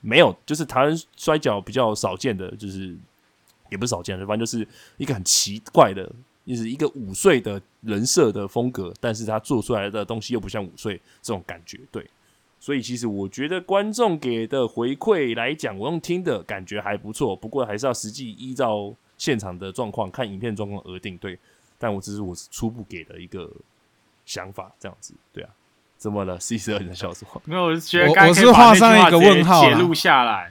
[0.00, 2.96] 没有，就是台湾摔跤比较少见的，就是
[3.70, 6.10] 也不是少见的，反正就是一个很奇怪的，
[6.44, 12.04] 就是一个五岁的人设的风格，但是他做出来的东西又不像五岁这种感觉，对。
[12.64, 17.36] 所以其实我觉得观众给的回馈来讲，我用听的感觉还不错。
[17.36, 21.14] 不过还是要实际依照现场的状况、看影片状况而定。
[21.18, 21.38] 对，
[21.78, 23.52] 但我只是我是初步给的一个
[24.24, 25.12] 想法，这样子。
[25.30, 25.50] 对啊，
[25.98, 27.40] 怎么了？C 十二在笑什么？
[27.44, 30.50] 没有，我是觉得我是画上一个问号，写录下来。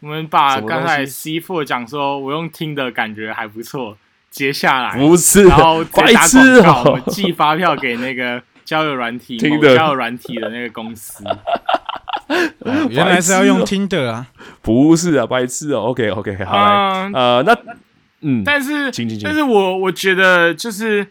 [0.00, 3.96] 我们把刚才 C four 讲说我用听的感觉还不错，
[4.28, 8.42] 接下来不是，然后再打广告，寄发票给那个。
[8.64, 11.24] 交友软体，交友软体的那个公司，
[12.88, 14.26] 原来是要用听的啊？
[14.62, 15.80] 不是啊，白痴哦。
[15.90, 16.56] OK，OK，好，
[17.12, 17.56] 呃，那
[18.20, 18.90] 嗯，但是，
[19.22, 21.06] 但是我我觉得就是，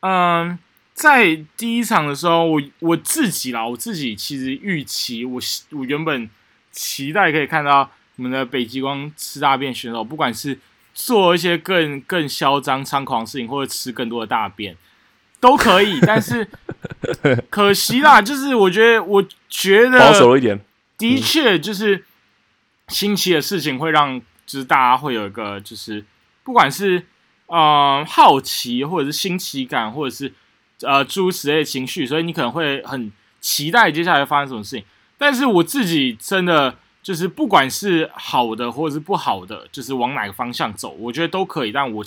[0.00, 0.58] 嗯，
[0.94, 5.40] 在第一场的时候，我我自己啦，我自己其实预期，我
[5.78, 6.28] 我原本
[6.72, 10.58] 期待可以看到我们的北极光吃大便选手，不管是
[10.92, 14.76] 做一些更更嚣张猖狂的事情，或者吃更多的大便，
[15.46, 16.00] 都可以。
[16.06, 16.48] 但是
[17.48, 20.60] 可惜啦，就是我觉得，我觉得保守了一点，
[20.98, 22.04] 的确就是
[22.88, 26.04] 新奇的事情会让，就是大家会有一个，就是
[26.42, 27.06] 不管是
[27.46, 30.32] 呃好奇，或者是新奇感，或者是。
[30.82, 34.84] 呃，诸如此类的情绪，所以你可能会很期待接下来发生什么事情。
[35.16, 41.72] 但是我自己真的就是，不管是好的或者是不好的，就是往哪个方向走，我觉得都可以。
[41.72, 42.04] 但我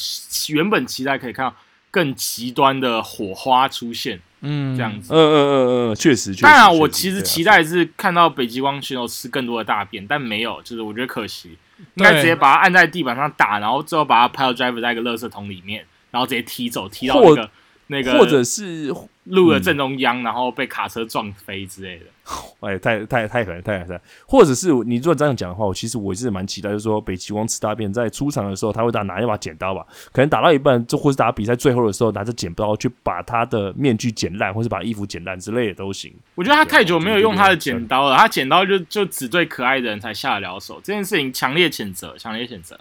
[0.50, 1.56] 原本期待可以看到
[1.92, 6.34] 更极端的火花出现，嗯，这样子，嗯嗯嗯嗯，确实。
[6.36, 11.58] 当然，我其实期待是看到北极光选手吃更多的大便，但没有，就是我觉得可惜，
[11.96, 17.50] 应该直接把它按在地板上打，然后最后把它拍到 driver 在一个垃圾桶里面，然后直接踢走，踢到一个。
[17.92, 22.06] 那个，或者是路的正中央，然后被卡车撞飞之类的。
[22.62, 24.00] 哎，太太太可能，太可能。
[24.28, 29.84] 或者是你如果这样讲的话，我其实我是蛮期待，就是说北极光吃大便在出场的时候，他会打拿一把剪刀吧？
[30.12, 36.14] 可能打到一半，就或是打比赛最后的时候，拿着剪刀去把他的面具剪烂，或是把衣服剪烂之类的都行。
[36.36, 40.80] 我觉得他太久没有用他的剪刀了，他剪刀就就只对可爱的人才下得了手。
[40.84, 42.80] 这件事情强烈谴责，强烈谴责。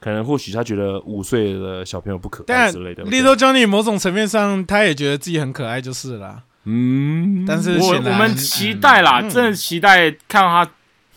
[0.00, 3.04] 可能或许他觉得五岁的小朋友不可爱之类的。
[3.04, 6.42] Little Johnny 某种层面上，他也觉得自己很可爱，就是了。
[6.64, 10.70] 嗯，但是我我们期待啦，真的期待看到他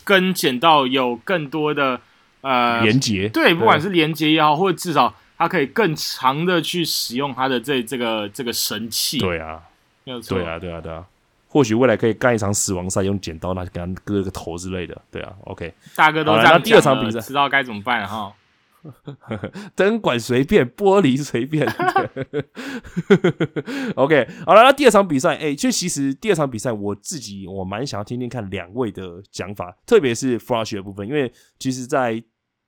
[0.03, 1.99] 跟剪刀有更多的
[2.41, 3.29] 呃连接。
[3.29, 9.17] 对，不管是连接也好，或者至少他可以更长的去使用他的这这个这个神器。
[9.17, 9.61] 对啊，
[10.03, 10.37] 没有错。
[10.37, 11.05] 对啊，对啊，对啊。
[11.47, 14.99] 或许未来可以干一场死亡赛，用剪刀拿给他割个头之类的。
[15.11, 15.73] 对啊，OK。
[15.95, 18.33] 大哥都这样第二场比赛，知道该怎么办哈。
[19.75, 21.65] 灯管随便，玻璃随便。
[23.95, 32.21] OK，好了，那第二场比赛，哎，就其实第二场比赛，我自己我蛮想要听听看两位的讲法，特别是 Flash 的部分，因为其实，在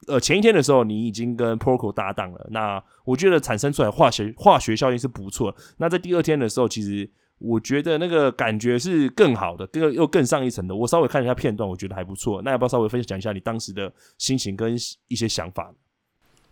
[0.07, 5.55] 呃前一天的时候，你已经跟 Poco 搭档了，那我觉得产生出来化学化学效应是不错。
[5.77, 10.75] 那在第二天的时候，其实我觉得那个感觉是更好的，更又更上一层的。
[10.75, 12.41] 我稍微看一下片段，我觉得还不错。
[12.41, 14.75] 那要不要稍微分享一下你当时的心情跟
[15.07, 15.73] 一些想法？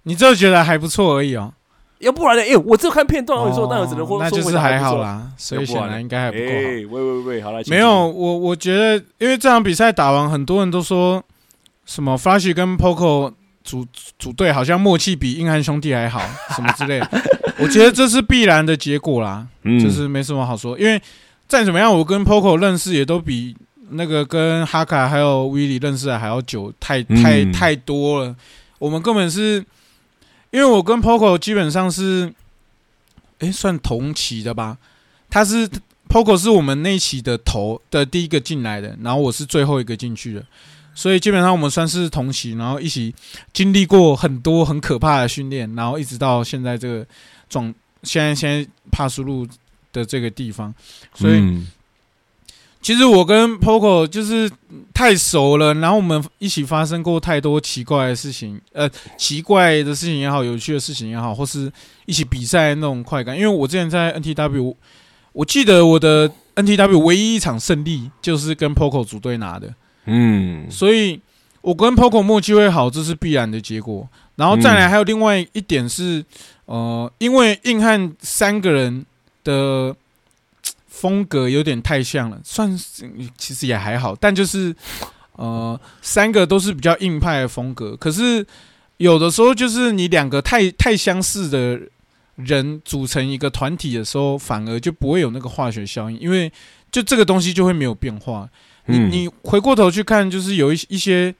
[0.03, 1.53] 你就觉得还不错而已哦，
[1.99, 2.43] 要不然呢？
[2.43, 6.51] 哎，我只有看片段，我说那只能说那就是还好啦，所以显然应该还不够好。
[6.51, 11.23] 喂喂喂，好了，没有我，我觉得因为这场比赛打完，很多人都说
[11.85, 13.31] 什么 Flash 跟 Poco
[13.63, 13.85] 组
[14.19, 16.21] 组队好像默契比硬汉兄弟还好，
[16.53, 17.09] 什么之类的。
[17.59, 19.47] 我觉得这是必然的结果啦，
[19.81, 20.77] 就是没什么好说。
[20.77, 21.01] 因为
[21.47, 23.55] 再怎么样，我跟 Poco 认识也都比
[23.91, 28.35] 那个跟哈卡还有威利认识的还要久，太太太多了。
[28.77, 29.63] 我们根本是。
[30.53, 32.31] 因为我跟 Poco 基本上是，
[33.39, 34.77] 哎，算同期的吧。
[35.27, 35.67] 他是
[36.07, 40.45] Poco 是我们那期的头的第一个进来的，然后我是最后一个进去的，
[40.93, 43.15] 所以基本上我们算是同期，然后一起
[43.51, 47.03] 经历过很多很可怕的训练，然后一直到现在这个
[47.49, 49.47] 状，现在现在帕苏路
[49.91, 50.71] 的这个地方，
[51.15, 51.65] 所以。
[52.84, 54.52] 其实我跟 Poco 就是
[54.93, 61.72] 太熟了，然后我们一起发生过太多奇怪的事情，呃，奇怪的事情也好，有趣的事情也好，或是
[62.06, 63.36] 一起比赛那种快感。
[63.38, 64.76] 因为我之前在 NTW，
[65.32, 69.74] 我记得我的 NTW 唯一一场胜利就是跟 Poco 组队拿的，
[70.06, 71.22] 嗯，所以
[71.62, 74.06] 我跟 Poco 默契会好，这是必然的结果。
[74.36, 76.26] 然后再来还有另外一点是，
[76.65, 79.06] 呃，因为硬汉三个人
[79.46, 79.96] 的。
[80.93, 84.73] 风格有点太像了，算是其实也还好，但就是
[85.34, 87.97] 呃，三个都是比较硬派的风格。
[87.97, 88.45] 可是
[88.97, 91.82] 有的时候，就是你两个太太相似的
[92.36, 96.49] 人组成一个团体的时候，反而就不会有那个化学效应，因为
[96.91, 98.47] 就这个东西就会没有变化。
[98.86, 101.34] 你你回过头去看，就是有一一些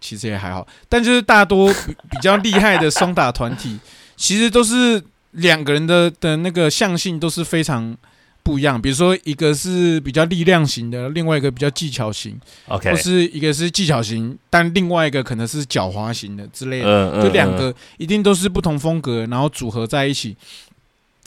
[0.00, 1.72] 其实也还好，但就是大多
[2.10, 3.78] 比较厉害的双打团体，
[4.16, 5.00] 其实都是。
[5.34, 7.96] 两个人的的那个象性都是非常
[8.42, 20.36] 不一样，比如说一个是比较力量型的，另外一个比较技巧型，OK，或是一个是技巧型，但另外一个可能是狡猾型的之类的，就两个一定都是不同风格，然后组合在一起，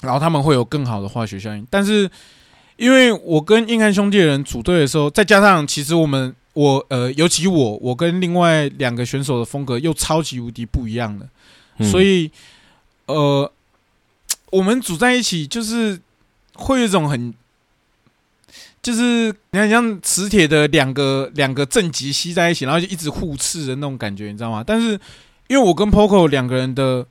[0.01, 1.66] 然后他们会有更好的化学效应。
[1.72, 2.08] 但是
[2.76, 11.28] 因为我跟硬汉兄弟的人组队的时候，再加上其实我们我呃，尤其我我跟另外两个选手的风格又超级无敌不一样的，
[11.84, 12.30] 所以
[13.08, 13.51] 呃。
[14.52, 16.00] 我们组在一起，就是
[16.54, 17.34] 会有一种很，
[18.82, 24.64] 就是你看像磁铁的两个两个正极吸在一起，然后就一直互斥的那种感觉，你知道吗？
[24.66, 25.00] 但是
[25.48, 27.06] 因为我跟 Poco 两个人的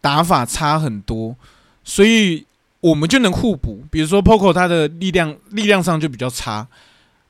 [0.00, 1.36] 打法差很多，
[1.84, 2.46] 所以
[2.80, 3.84] 我们就能互补。
[3.90, 6.66] 比如说 Poco 他的力量力量上就比较差，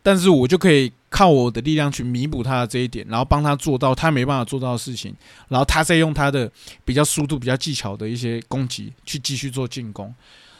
[0.02, 5.14] 但是我就可以靠我的力量去弥补他的这一点，然后帮他做到他没办法做到的事情，
[5.48, 6.50] 然后他再用他的
[6.84, 10.14] 比较速度、比较技巧的一些攻击去继续做进攻。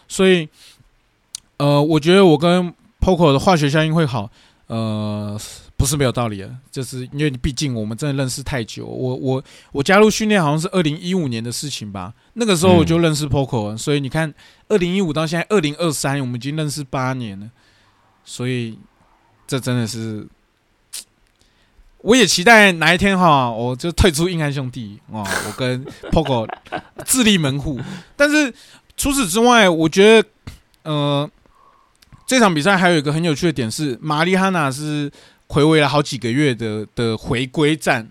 [0.07, 0.49] 所以，
[1.59, 4.30] 呃，我觉得我跟 Poco 的化学效应会好，
[4.66, 5.40] 呃。
[5.78, 8.84] 不是没有道理的，就是因为你毕竟我们真的认识太久。
[8.84, 14.34] 我我我加入训练好像是二零一五年的事情吧，那个时候我就认识 Poco，所以你看
[14.66, 17.49] 二零一五到现在二零二三，我们已经认识八年了。
[18.24, 18.76] 所以
[19.46, 20.26] 这真的是，
[21.99, 26.49] 我也期待哪一天哈，我就退出硬汉兄弟啊，我跟 POGO
[27.05, 27.80] 自立门户。
[28.16, 28.53] 但是
[28.96, 30.28] 除此之外，我觉得
[30.82, 31.30] 呃，
[32.26, 35.11] 这场比赛还有一个很有趣的点是，玛丽哈娜是。
[35.51, 38.07] 回味了好几个月的的回归战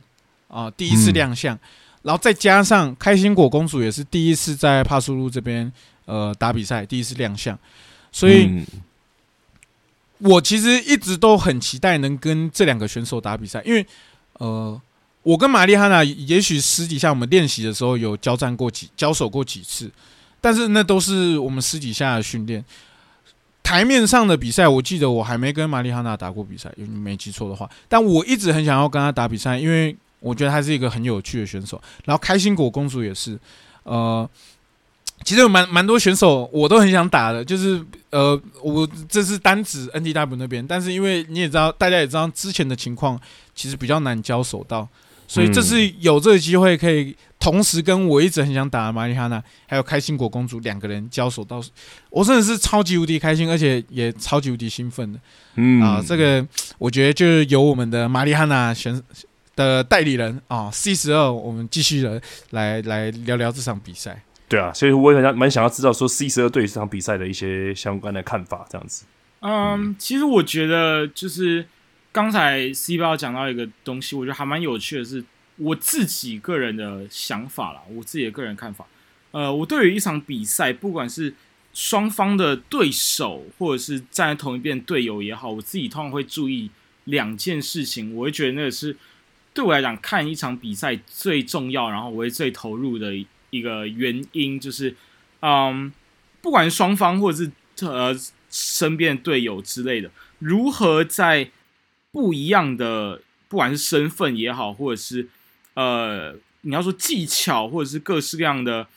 [0.48, 1.56] 啊，第一次亮相，
[2.02, 5.72] 然后再加上开心果公主也是第一次在帕苏路这边
[6.06, 7.56] 呃打比赛，第一次亮相，
[8.12, 8.66] 所以，
[10.20, 13.86] 我其实一直都很期待能跟这两个选手打比赛，因为
[14.34, 14.82] 呃，
[15.24, 19.91] 我跟玛丽哈娜也许私底下我们练习的时候有交战过几交手过几次，
[20.39, 22.63] 但是那都是我们私底下的训练。
[23.63, 27.70] 台面上的比赛，我记得我还没跟玛丽哈娜打过比赛，你没记错的话。
[27.89, 31.82] 但我一直很想要跟她打比赛，因为我觉得她是一个很有趣的选手。
[32.05, 33.38] 然后开心果公主也是，
[33.84, 34.30] 呃，
[35.28, 43.20] 其实有蛮蛮多选手我都很想打的，就是呃，我这是单指 N T W 那边，但是因为你也知道，大家也知道之前的情况，
[43.54, 44.88] 其实比较难交手到。
[45.28, 51.62] 所以这次有这个机会，可以同时跟我一直很想打的玛丽哈娜，还有开心果公主两个人交手到，
[52.10, 55.20] 我真的是超级无敌开心，而且也超级无敌兴奋的。
[55.56, 56.48] 嗯啊，这个
[56.78, 59.04] 我觉得就是由我们的玛丽哈娜选
[59.58, 62.22] 的代理人啊，C 十二，我们继续来
[62.52, 64.24] 来来聊聊这场比赛。
[64.50, 69.06] 对啊，所以我也想蛮想要知道说 C 十二对这场比赛的一些相关的看法，这样子。
[69.41, 71.66] 嗯，其实我觉得就是。
[72.14, 75.24] 刚才 C 八讲到一个东西，我觉得还蛮有趣的，是
[75.58, 78.88] 我自己个人的想法啦，我自己的个人看法。
[79.30, 81.36] 呃，我对于一场比赛，不管是
[81.76, 86.72] 双方的对手，或者是站在同一边队友也好，我自己通常会注意
[87.04, 88.16] 两件事情。
[88.16, 88.98] 我会觉得那个是
[89.54, 93.14] 对我来讲看一场比赛最重要，然后我会最投入的
[93.50, 94.95] 一个原因，就是
[95.41, 95.91] 嗯，
[96.41, 97.52] 不管是双方或者是
[97.86, 98.16] 呃
[98.50, 101.50] 身边的队友之类的，如何在
[102.12, 105.28] 不一样的，不管是身份也好，或者是
[105.74, 108.88] 呃，你要说技巧，或者是各式各样的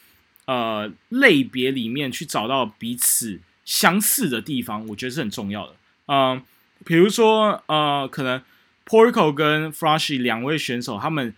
[0.46, 5.76] 呃类别里面去找到彼此相似的地方，我觉得是很重要的。
[6.06, 6.42] 嗯，
[6.84, 8.42] 比如说呃，可能
[8.86, 11.34] Porco 跟 Flashy 两位选手，他们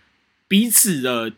[0.47, 1.33] 彼此的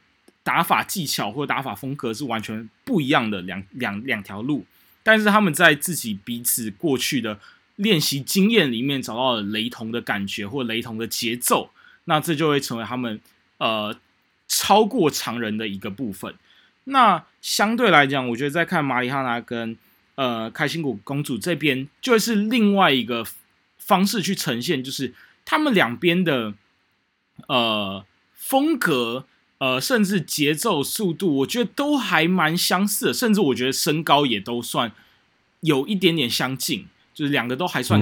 [0.45, 4.63] 打法技巧或打法风格是完全不一样的两两两条路，
[5.03, 7.37] 但是他们在自己彼此过去的。
[7.77, 11.71] 练习经验里面找到了雷同的感觉或雷同的节奏，
[12.05, 13.19] 那这就会成为他们
[13.57, 13.93] 呃
[14.47, 16.33] 超过常人的一个部分。
[16.85, 19.75] 那相对来讲，我觉得在看马里哈娜跟
[20.15, 23.27] 呃开心果公主这边，就是另外一个
[23.77, 26.53] 方式去呈现，就是他们两边的
[27.47, 29.25] 呃风格
[29.57, 34.91] 呃甚至节奏速度，我觉得都还蛮相似的，甚至我觉得身高也都算
[35.61, 36.87] 有一点点相近。
[37.13, 37.97] 就是两个都还算，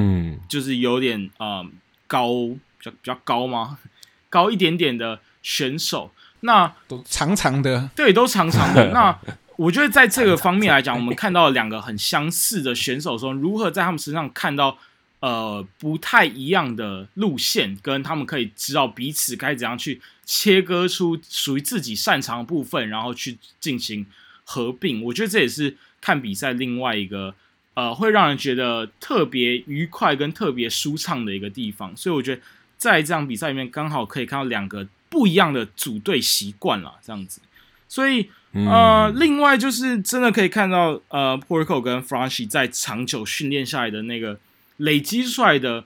[0.49, 1.63] 就是有点呃
[2.07, 3.77] 高，比较比较高吗？
[4.27, 8.89] 高一点点的选手，那都长长的，对，都长长的。
[8.91, 9.15] 那
[9.55, 14.79] 我觉得在这个方面来讲，我们看到两个很相似的选手，说如何在他们身上看到
[15.23, 24.05] 呃不太一样的路线，跟他们可以知道彼此该怎样去切割出属于自己擅长的部分，然后去进行
[24.43, 25.01] 合并。
[25.03, 27.33] 我觉得这也是看比赛另外一个。
[27.75, 32.39] 呃，会让人觉得特别愉快跟特别舒畅的一个地方，所以我觉得
[32.77, 37.41] 在这场比赛里面，刚好可以看到两个不一样的组队习惯了，这样子。
[37.89, 44.39] 所以呃，另外就是真的可以看到，呃，Porco 跟 f r a n c i 在长久训练下来的那个
[44.77, 45.85] 累积出来的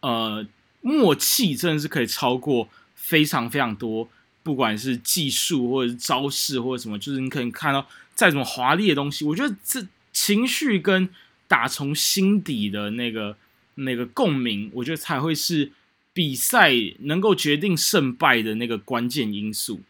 [0.00, 0.46] 呃
[0.80, 4.08] 默契，真的是可以超过非常非常多，
[4.42, 9.86] 不管是技术或者是招式或者什么，就是你可以看到再怎么华丽的东西，我觉得这。
[10.14, 11.08] 情绪跟
[11.48, 13.34] 打从心底的那个
[13.76, 15.72] 那个共鸣，我觉得才会是
[16.12, 19.80] 比赛能够决定胜败的那个关键因素。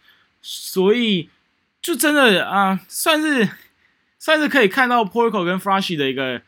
[0.40, 1.28] 所以，
[1.82, 3.50] 就真的啊，算是
[4.20, 6.42] 算是可以看到 Porco 跟 Flashy 的一个，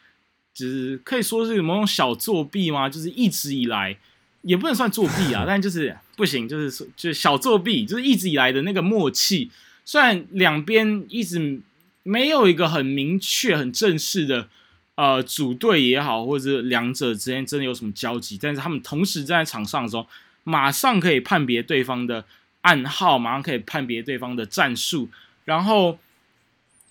[0.55, 2.89] 就是可以说是某种小作弊吗？
[2.89, 3.97] 就是一直以来
[4.43, 9.51] 也不能算作弊啊， 但就是不行，就是就是小作弊，就是一直以来的那个默契。
[9.85, 11.61] 虽然两边一直。
[12.07, 14.47] 没有一个很明确、很正式的
[14.95, 20.07] 呃组队也好，或者两者之间真的有什么交集，但是他们同时站在场上的时候，
[20.43, 22.23] 马上可以判别对方的
[22.61, 25.09] 暗号，马上可以判别对方的战术，
[25.47, 25.99] 然后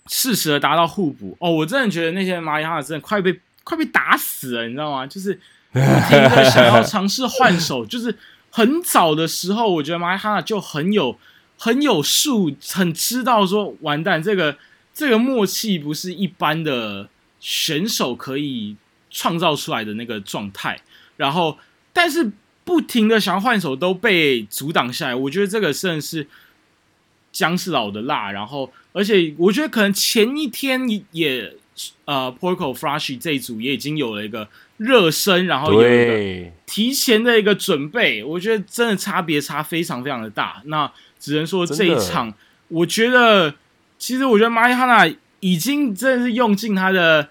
[0.06, 1.36] 适时的达到互补。
[1.38, 5.04] 哦，我真的觉得那些马里哈纳真的快被快被打死了，你知道吗？
[5.06, 5.34] 就是
[5.72, 8.16] 不停的想要尝试换手， 就是
[8.50, 11.18] 很早的时候，我觉得马里哈纳就很有。
[11.56, 14.58] 很有数，很知道说完蛋，这个
[14.92, 17.08] 这个默契不是一般的
[17.38, 18.76] 选手可以
[19.08, 20.80] 创造出来的那个状态。
[21.16, 21.56] 然后，
[21.92, 22.32] 但是
[22.64, 25.14] 不停的想要换手都被阻挡下来。
[25.14, 26.26] 我觉得这个真的是
[27.30, 28.32] 姜是老的辣。
[28.32, 30.80] 然后，而且我觉得可能前一天
[31.12, 31.54] 也
[32.04, 38.22] 呃，Porco Flashy 这一组也已经有了一个热身，然后有一个提前的一个准备。
[38.22, 40.62] 我觉得真的差别差非常非常的大。
[40.66, 42.32] 那只能说这一场，
[42.68, 43.54] 我觉得
[43.98, 47.28] 其实我觉得马里哈纳已经真的是用尽他的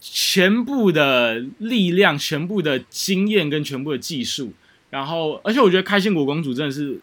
[0.00, 4.52] 全部的力量、全部的经验跟全部的技术，
[4.90, 7.00] 然后而且我觉得开心果公主真的是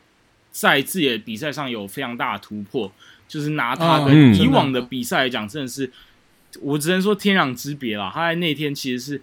[0.52, 2.92] 在自己的比赛上有非常大的突破，
[3.28, 5.92] 就是拿他跟以往的比赛来讲，真的是
[6.60, 8.12] 我只能说天壤之别了。
[8.14, 9.22] 他在那天其实是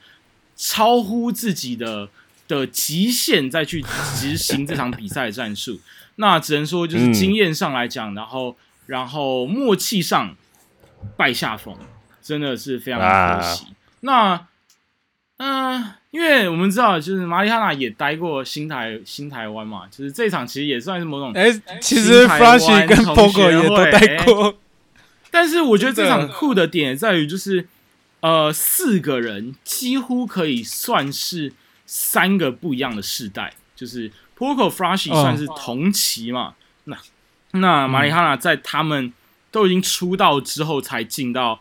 [0.56, 2.08] 超乎自己的
[2.46, 3.84] 的极限再去
[4.16, 5.80] 执行这场比赛的战术。
[6.16, 8.56] 那只能说就是经验上来讲，然后
[8.86, 10.34] 然后默契上
[11.16, 11.76] 败下风，
[12.20, 13.66] 真的是非常可惜。
[14.00, 14.46] 那
[15.36, 24.56] 嗯，因为我们知道，就是马里哈纳也待过新台新台湾嘛，就是这场其实也算是某种哎，其实 Flash 跟 Pogo 也都待过。
[25.30, 27.68] 但是我觉得这场酷的点在于，就是
[28.20, 31.52] 呃，四个人几乎可以算是
[31.86, 34.10] 三个不一样的世代，就是。
[34.38, 36.54] Poco Frashy 算是同期嘛？
[36.84, 36.96] 那
[37.50, 39.12] 那马里哈娜在他们
[39.50, 41.60] 都已经出道之后才进到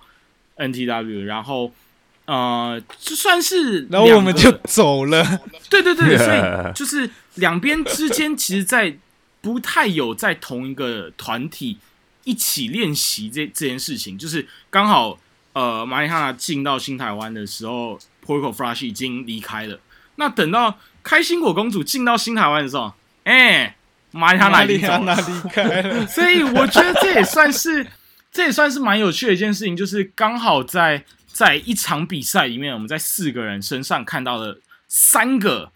[0.57, 1.73] NTW，然后
[2.25, 5.25] 呃，就算是然后我们就走了。
[5.71, 8.95] 对对对，所以就是两边之间其实，在
[9.41, 11.79] 不太有在同一个团体
[12.27, 15.17] 一起练习这这件事情，就是刚好
[15.53, 19.79] 呃，马里哈纳进到新台湾的时候，Poco Flashy 已经离开了。
[20.17, 23.77] 那等到开心果公主进到新台湾的时候，哎，
[24.11, 27.87] 马里哈纳离开了，所以我觉得这也算是，
[28.31, 35.71] 这也算是蛮有趣的一件事情，就是刚好在在一场比赛里面，我们在四个人身上看到了三个，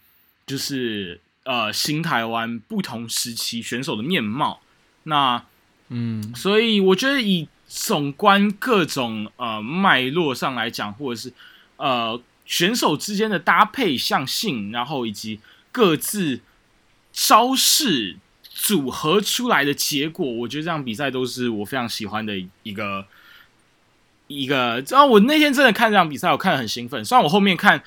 [0.46, 4.60] 就是呃新台湾不同时期选手的面貌。
[5.04, 5.42] 那
[5.92, 11.32] 嗯，所以我觉得以总观各种呃脉络上来讲，或者是
[11.76, 12.20] 呃。
[12.44, 15.40] 选手之间的搭配向性，然后以及
[15.70, 16.40] 各自
[17.10, 23.06] 招式组合出来的结果，我觉得这场比赛都是我非常喜欢的一个
[24.26, 24.84] 一个。
[24.88, 27.02] 然后我那天真的看这场比赛，我看得很兴奋。
[27.02, 27.82] 虽然我后面看，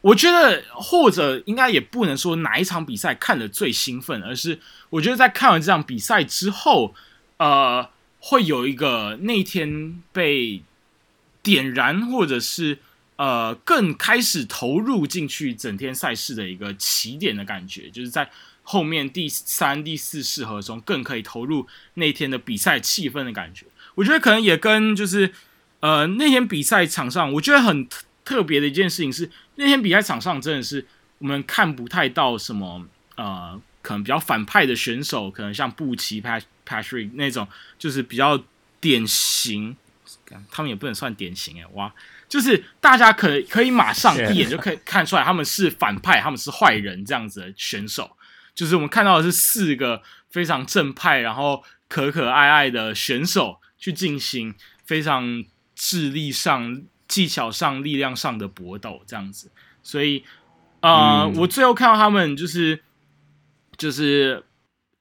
[0.00, 4.58] 我觉得或者应该也不能说哪一场比赛看的最兴奋，而是
[4.90, 6.94] 我觉得在看完这场比赛之后，
[7.42, 7.90] 呃，
[8.20, 10.62] 会有一个那天被
[11.42, 12.78] 点燃，或者是。
[13.16, 18.28] 呃，更开始投入进去整天赛事的一个起点的感觉，就是在
[18.64, 23.66] 后面第三、第四适合中更可以投入那天的比赛气氛的感觉。
[23.94, 25.30] 我觉得可能也跟就是
[25.80, 27.86] 呃那天比赛场上，我觉得很
[28.24, 30.84] 特别的一件事情是，那天比赛场上真的是
[31.18, 32.84] 我们看不太到什么
[33.16, 37.46] 呃可能比较反派的选手，可能像布奇、Pat Patrick 那种，
[37.78, 38.42] 就是比较
[38.80, 39.76] 典型，
[40.50, 41.92] 他们也不能算典型哎哇。
[42.28, 48.16] 就是大家可可以马上一眼就可以看出来他们是反派，他们是坏人这样子的选手。
[48.54, 54.54] 就是我们看到的是四个非常正派，然后可可爱爱的选手去进行
[54.86, 59.50] 非常智力上、技巧上、力量上的搏斗这样子。
[59.82, 60.24] 所以，
[60.80, 62.82] 呃，我最后看到他们就是
[63.82, 64.44] 就是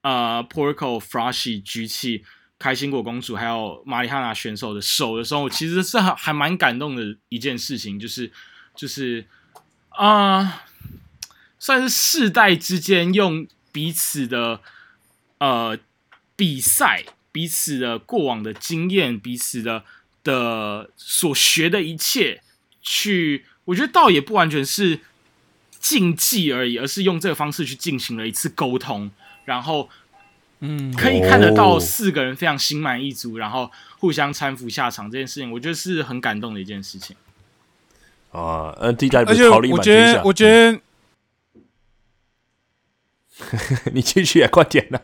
[0.02, 2.26] 呃，Porco Flashy 举起。
[2.58, 8.32] 开心果公主还有马里哈娜选手的手的时候，其实是还还蛮感动的一件事情，就是
[8.76, 9.26] 就是
[9.90, 10.64] 啊，
[11.58, 14.62] 算是世代之间用彼此的
[15.40, 15.76] 呃
[16.36, 19.84] 比赛、彼此的过往的经验、彼此的
[20.24, 22.44] 的所学的一切，
[22.80, 25.00] 去我觉得倒也不完全是
[25.82, 29.12] 竞技而已，而是用这个方式去进行了一次沟通，
[29.46, 29.90] 然后。
[30.64, 37.16] 嗯，可以看得到四个人非常心满意足，然后互相搀扶下场这件事情，我觉得是很感动的一件事情。
[38.32, 40.80] 啊，N T W 而且我觉得，我觉得，
[43.92, 45.00] 你继续啊，快点呐！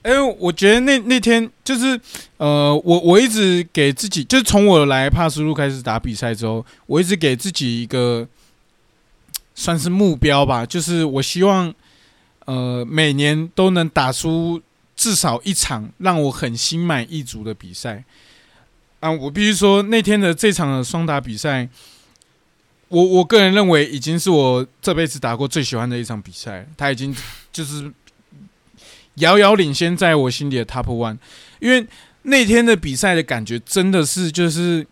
[0.00, 2.00] 哎，我觉得那那天就是
[2.38, 8.26] 呃，我我一直给自己，就是从我来帕斯路开始打比赛之后，我一直给自己一个
[9.54, 11.72] 算是目标吧，就是我希望
[12.44, 14.60] 呃每年都能打出
[14.96, 18.04] 至少一场让我很心满意足的比赛。
[19.00, 21.68] 啊，我必须说那天的这场的双打比赛，
[22.88, 26.66] 我我个人认为已经是我这辈子打过最喜欢的一场比赛。
[26.76, 27.14] 他已经
[27.52, 27.92] 就是
[29.16, 31.18] 遥遥领先在我心里的 Top One，
[31.60, 31.86] 因为
[32.22, 34.86] 那天的比赛的感觉真的是就是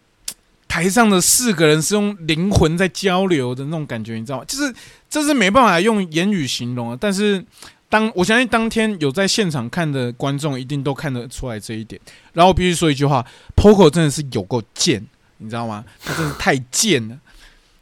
[0.72, 4.44] 台上的四个人是用灵魂在交流的那种感觉，你知道吗？
[4.48, 4.74] 就是
[5.10, 7.44] 这是没办法用言语形容啊，但是。
[7.90, 12.00] 当我相信当天有在现场看的观众一定都看得出来这一点。
[12.32, 13.22] 然后我必须说一句话
[13.54, 15.06] ，Poco 真的是有够贱，
[15.36, 15.84] 你知道吗？
[16.02, 17.18] 他真的太贱了。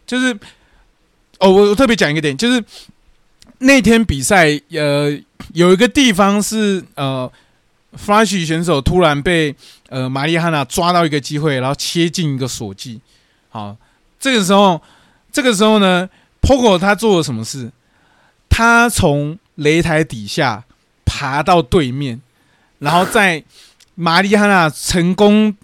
[0.05, 0.36] 就是
[1.38, 2.61] 哦，我我特别讲一个点，就是
[3.59, 5.16] 那天比赛，呃，
[5.55, 7.30] 有一个地方是呃
[7.97, 9.55] ，Flash 选手突然被
[9.91, 12.99] 呃玛丽哈娜抓到一个机会，然后切进一个锁技。
[13.51, 13.76] 好，
[14.18, 14.80] 这个时候，
[15.30, 16.09] 这个时候呢
[16.41, 17.70] ，Poco 他做了什么事？
[18.49, 20.64] 他从擂台底下
[21.05, 22.20] 爬到对面，
[22.78, 23.43] 然后在
[23.97, 25.55] 玛丽哈娜成功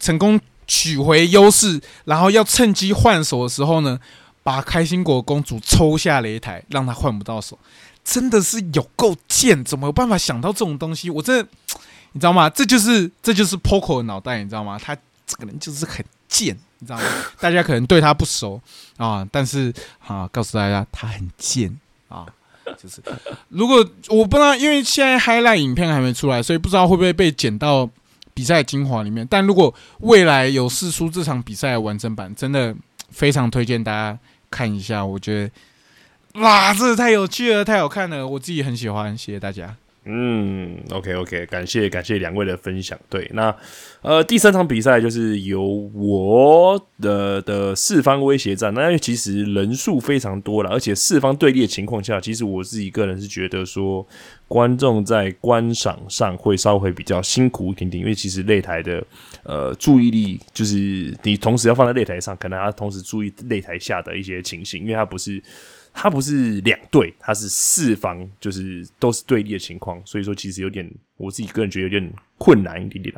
[0.00, 4.00] 成功取回优势，然后要趁机换手的时候呢，
[4.42, 7.58] 把开心果公主抽下擂台，让她换不到手，
[8.02, 9.62] 真的是有够贱！
[9.64, 11.10] 怎么有办法想到这种东西？
[11.10, 11.48] 我真的
[12.14, 12.48] 你知道吗？
[12.48, 14.78] 这就是这就是 Poco 的脑袋，你知道吗？
[14.82, 14.96] 他
[15.26, 17.04] 这个人就是很贱，你知道吗？
[17.38, 18.60] 大家可能对他不熟
[18.96, 19.72] 啊，但是
[20.06, 21.76] 啊，告诉大家他很贱
[22.08, 22.24] 啊。
[22.82, 23.02] 就是，
[23.48, 27.88] 如果我不知道，因为现在 highlight 影片还没出来，所以不知道会不会被剪到
[28.32, 29.26] 比赛精华里面。
[29.28, 32.74] 但如果未来有试出这场比赛的完整版，真的
[33.10, 34.18] 非常推荐大家
[34.50, 35.04] 看一下。
[35.04, 35.50] 我觉
[36.32, 39.76] 得，哇，这太有趣了，太好看了，我自己很喜欢，谢谢大家。
[40.06, 42.98] 嗯，OK OK，感谢感谢两位的分享。
[43.08, 43.56] 对，那
[44.02, 45.62] 呃第三场比赛就是由
[45.94, 48.74] 我的的四方威胁战。
[48.74, 54.06] 那因为其实人数非常多了，而且四方对立的情况下，其实我自己个人是觉得说，
[54.46, 59.02] 观众在观赏上会稍微比较辛苦一点点，因为其实擂台的
[59.42, 65.42] 呃注意力就是你同时要放在擂台上，可能要同时注意擂台下的一些情形，因为它不是。
[65.96, 73.14] 它不是两队，它是四方，就是都是对立的情况，所以说其实有点，我自己个人觉得有点困难一点点。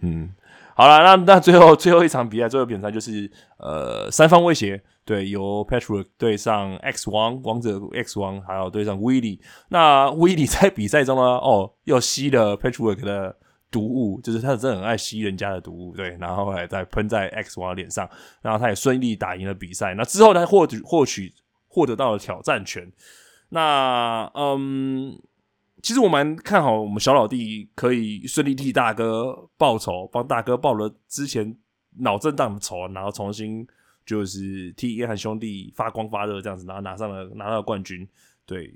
[0.00, 0.28] 嗯，
[0.74, 10.36] 好了，那那最后最后一场比赛，最后比赛就是呃三方威胁，对，由 Patrick 对上 X 王王者 X 王，还有对上 w i l l y 那 w i l
[10.38, 13.36] l y 在比赛中呢，哦，又吸了 Patrick 的
[13.70, 18.08] 毒物，就是他真的很爱吸人家的毒物，对，然后来再喷在 X 王的脸上，
[18.40, 19.92] 然后他也顺利打赢了比赛。
[19.94, 21.30] 那之后他获取获取。
[21.74, 22.88] 获得到了挑战权，
[23.48, 25.20] 那嗯，
[25.82, 31.56] 其实我蛮看好我们小老弟可以顺利替大哥报仇，帮大哥报了之前
[31.98, 33.66] 脑震荡的仇，然后重新
[34.06, 38.08] 就是替约翰兄弟发光发热这样子，然后拿上了拿到了冠军，
[38.46, 38.72] 对。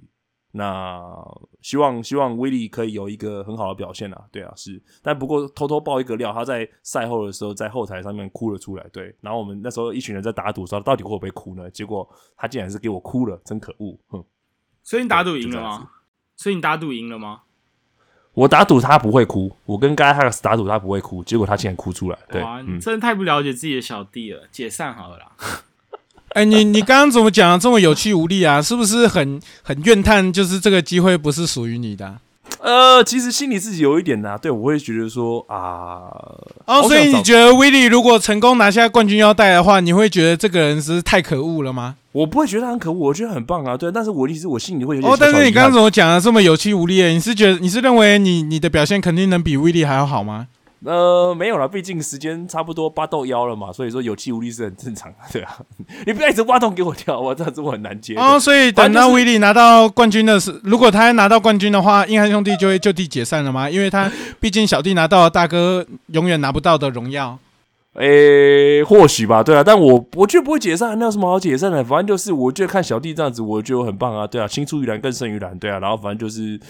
[0.53, 1.01] 那
[1.61, 11.70] 希望希望威利可以有一个很好的表现啊，对啊是，但不过偷偷爆一个料，他在赛后的时候在后台上面哭了出来，对，然后我们那时候一群人在打赌说到底会不会哭呢？
[11.70, 14.24] 结果他竟然是给我哭了，真可恶，哼！
[14.82, 15.90] 所以你打赌赢了吗？
[16.34, 17.42] 所以你打赌赢了吗？
[18.34, 25.32] 我打赌他不会哭，我跟 Guy Harris 打赌他不会哭，结果他竟然哭出来，对，你真的太不了解自己的小弟了，解散好了啦。
[26.35, 28.61] 哎，你你刚刚怎么讲的这么有气无力啊？
[28.62, 30.33] 是不是很很怨叹？
[30.33, 32.16] 就是这个机会不是属于你的？
[32.61, 36.09] 呃，其实心里自己有一点呐，对我会觉得说啊，
[36.64, 41.97] 哦，所以你觉得威利如果成功拿下冠军腰带的话，你会觉得这个人是太可恶了吗？
[42.12, 43.93] 我不会觉得很可恶，我觉得很棒啊，对。
[43.93, 45.16] 但是我意思，我心里会有点哦。
[45.20, 47.03] 但是你刚刚怎么讲的这么有气无力？
[47.12, 50.47] 你是觉得你是认为你你的表现肯定能比威利还要好吗？
[50.85, 55.59] 呃，没有了，毕竟时间差不多八到腰了嘛，所以说有气无力是很正常的，对啊。
[56.07, 58.14] 你不要一直挖洞给我跳，我这样子我很难接。
[58.14, 63.68] 哦，所以等到威利拿到冠军的是，如果他拿到冠军的话，硬汉兄弟就会就地解散了吗？
[63.68, 64.09] 因为他
[64.39, 67.39] 毕竟小弟拿到了大哥永远拿不到的荣耀。
[67.99, 71.83] 诶，或许吧，对啊，但我我觉得不会解散，那有什么好解散的？
[71.83, 76.61] 反正就是，我觉得看小弟这样子，我觉得很棒啊，对啊，青出于蓝更胜于蓝，对啊，然后反正就是，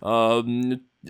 [0.00, 0.44] 呃。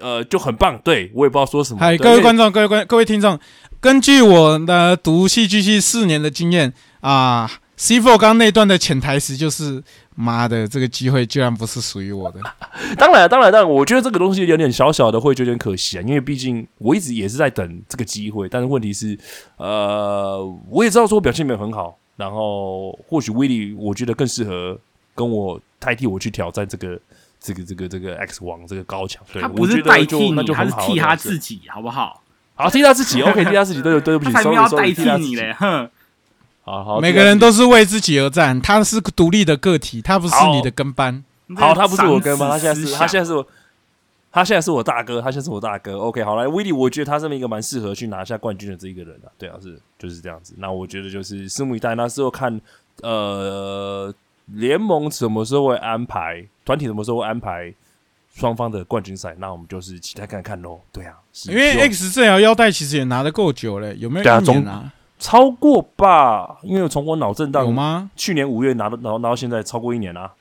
[0.00, 1.80] 呃，就很棒，对我也不知道说什么。
[1.80, 3.38] 嗨，各位观众，各位观，各位听众，
[3.78, 9.82] 根据我的读戏剧系四年的经验啊，C Four 刚那段的潜台词就是：
[10.14, 12.40] 妈的，这个机会居然不是属于我的。
[12.96, 19.18] 当然，当然，当然，我觉得这个东西有点小小的会觉得有点可惜啊，因为毕竟我一直也是在等这个机会，但是问题是，
[19.58, 24.78] 呃，我也知道说我表现没有很好，然后或许威利我觉得更适合
[25.14, 26.98] 跟我代替我去挑战这个。
[27.42, 32.22] 这个这个这个 X 王这个高强，对，他不是代替你，他是替他自己，好不好？
[32.54, 35.90] 好，替他自己，OK，替他自己，对对不起，他才要代替你嘞，哼。
[36.64, 41.24] 好好，每个人都是为自己而战，他是独立的个体，他不是你的跟班。
[41.56, 43.44] 好，他不是我跟班，他现在是，他现在是我，
[44.30, 45.98] 他现在是我大哥，他现在是我大哥。
[45.98, 49.28] OK，好来，威利，我觉得他这么一个蛮适合去拿下冠军的这一个人啊。
[49.36, 50.54] 对啊，是就是这样子。
[50.56, 52.60] 那我觉得就是拭目以待，那时候看
[53.00, 54.14] 呃
[54.46, 57.72] 联盟什么时候会安排，团体什么时候安排
[58.34, 60.80] 双方的冠军赛，那我们就是期待看看喽。
[60.92, 61.14] 对啊，
[61.48, 64.92] 因为 X 这条腰带其实也拿的够久了，有没有一年啊？
[65.18, 68.10] 超过吧，因为从我脑震荡有吗？
[68.16, 70.32] 去年五月拿到，然后拿到现在超过一年了，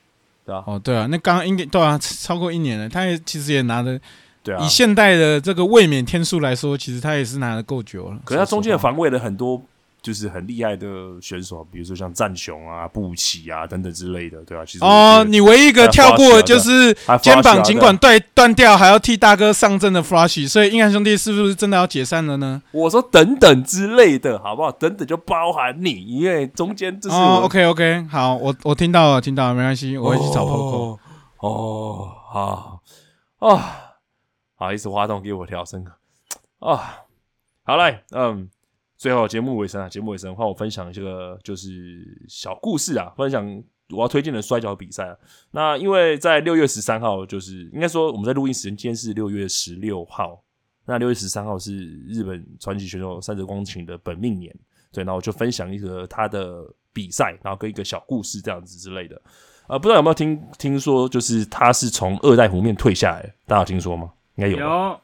[0.44, 0.64] 对啊。
[0.66, 2.88] 哦，对啊，那刚应该对啊，超过一年了。
[2.88, 4.00] 他也其实也拿的，
[4.42, 4.64] 对啊。
[4.64, 8.18] 以现代的这个卫冕天数来说，其实他也是拿的够久了。
[8.24, 9.62] 可是他中间的防卫了很多。
[10.02, 10.86] 就是很厉害的
[11.20, 14.64] 选手，比如说像战雄啊、布奇啊等等之类的，对吧？
[14.66, 16.92] 其实哦，你唯一一个跳过就是
[17.22, 22.60] 肩膀尽管断断掉，还要替大哥上阵的 Flash，所以硬汉兄弟是不是真的要解散了呢？
[22.72, 24.72] 我说等等之类的，好不好？
[24.72, 30.98] 等等就包含你，因为中间这是 OK OK，好，我我听到了，听到了，没关系，我会去找 Poco。
[31.38, 32.80] 哦，好
[33.38, 33.76] 啊，
[34.56, 35.84] 好意思，花动给我调声
[36.58, 37.04] 啊，
[37.62, 38.48] 好嘞，嗯。
[39.02, 43.44] 最后节目尾声啊，节目尾声换我分享一个就是小故事啊，分享
[43.90, 45.16] 我要推荐的摔跤比赛啊。
[45.50, 50.40] 那因为在六月十三号，就是应该说我们在录音时间，今天是六月十六号。
[50.84, 54.54] 那六月十三号是日本传奇选手三泽光晴的本命年，
[54.92, 59.20] 对，那我就分享一个他的比赛，然后跟一个小故事这样子之类的。
[59.66, 64.12] 呃，不知道有没有听听说，就是他是从二代湖面退下来，大家有听说吗？
[64.36, 64.48] 应该。
[64.48, 65.00] 有。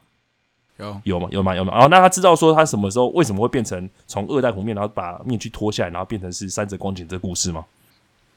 [0.79, 1.27] 有有吗？
[1.31, 1.55] 有吗？
[1.55, 1.73] 有吗？
[1.75, 7.65] 哦，那他知道说他什么时候为什么会变成从二代湖面，然后把面具脱下来，然后变成是三泽光景这故事吗？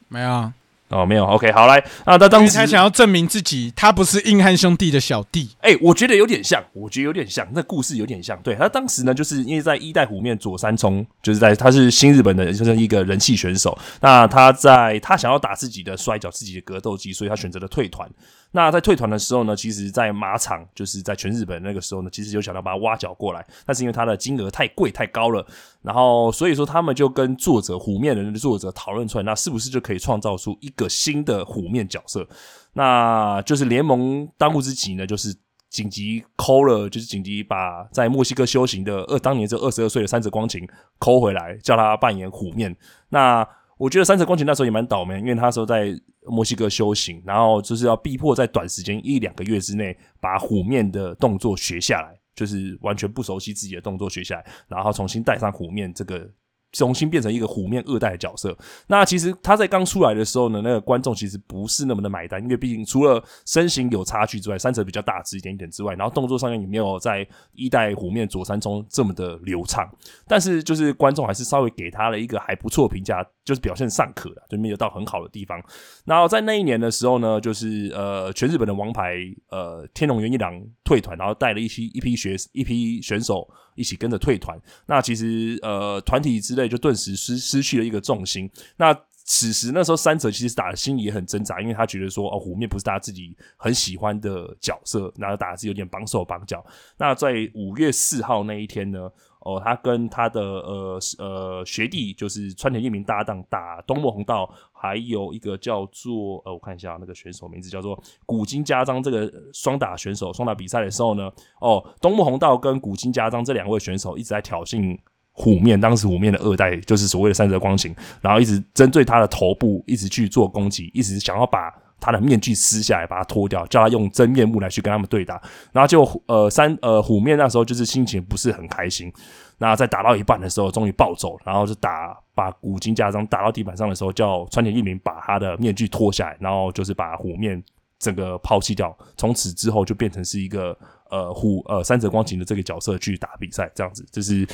[0.09, 0.53] 没有。
[0.89, 5.49] 哦，没有，OK，好来，那他当时他想要证明自己，他不是硬汉兄弟的小弟。
[5.63, 8.39] 哎，我觉得有点像，我觉得有点像，那故事有点像。
[8.43, 13.79] 对他当时呢，就是因为在一代湖面左三冲，就是在他是新日本的，就是一个人气选手。
[14.03, 18.07] 那他在他想要打自己的摔跤，自己的格斗技，所以他选择了退团。
[18.53, 25.45] 那在退团的时候呢，其实，在马场就是在全日本那个时候呢，其实有想到把他挖角过来，但是因为他的金额太贵太高了，
[25.81, 32.29] 然后所以说他们就跟作者虎面人的作者讨论出来，那是不是就可以创造出一个新的虎面角色？
[32.75, 35.35] 那就是联盟当务之急呢，就是
[35.71, 42.77] 紧急抠了，就是紧急把在墨西哥修行的二当年这二十二岁的三泽光晴抠回来，叫他扮演虎面。
[43.09, 43.47] 那
[43.83, 45.93] 我觉得三泽光晴那时候也蛮倒霉，因为他时候在。
[46.25, 56.31] 墨西哥修行，然后就是要逼迫在短时间一两个月之内把虎面的动作学下来，就是完全不熟悉自己的动作学下来，然后重新带上虎面这个。
[56.73, 58.57] 重新变成一个虎面二代的角色。
[58.87, 69.89] 那其实他在刚出来的时候呢，那个观众其实不是那么的买单，因为毕竟除了身形有差距之外，三者比较大只一点点之外，然后动作上面也没有在一代虎面左三中这么的流畅。
[70.27, 75.63] 但是就是观众还是稍微给他了一个还不错评价，就是表现尚可的，就没有到很好的地方。
[76.05, 79.17] 然后在那一年的时候呢，就是呃全日本的王牌
[79.51, 83.47] 呃天龙元一郎退团，然后带了一批一批学一批选手。
[83.75, 88.51] 一起跟着退团，那其实呃团体之类就顿时失失去了一个重心。
[88.77, 96.65] 那此时那时候三泽其实打的心里也很挣扎，因为他觉得说哦虎面不是他自己很喜欢的角色，然后打的是有点绑手绑脚。
[96.99, 99.11] 那在五月四号那一天呢？
[99.45, 111.31] 哦，他跟他的呃呃学弟就是川田一名搭档打东莫红道，还有一个叫做呃我看一下那个选手名字叫做古今家章这个双打选手双打比赛的时候呢，
[111.61, 114.99] 哦东莫红道跟古今家章这两位选手一直在挑衅
[115.33, 121.73] 虎面，当时虎面的二代就是所谓的三泽光行，然后一直针对他的头部一直去做攻击，一直想要把。
[122.03, 125.41] 他的面具撕下来，把它脱掉，叫他用真面目来去跟他们对打。
[125.71, 129.11] 然后就呃三呃虎面那时候就是心情不是很开心。
[129.59, 137.63] 那在打到一半的时候，终于暴走，然后就打把古今家章打到地板上的时候，叫川田一明把他的面具脱下来，然后就是把虎面
[138.01, 138.93] 整个抛弃掉。
[139.17, 140.77] 从此之后就变成是一个
[141.09, 144.45] 呃虎呃三泽光晴的这个角色去打比赛，这样子，这是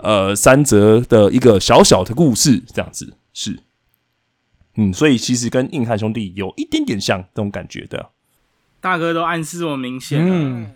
[0.00, 3.58] 呃三泽的一个小小的故事，这样子是。
[4.78, 8.10] 嗯，所以其实跟硬汉兄弟有一点点像这种感觉的，
[8.80, 10.70] 大哥都暗示我明显嗯，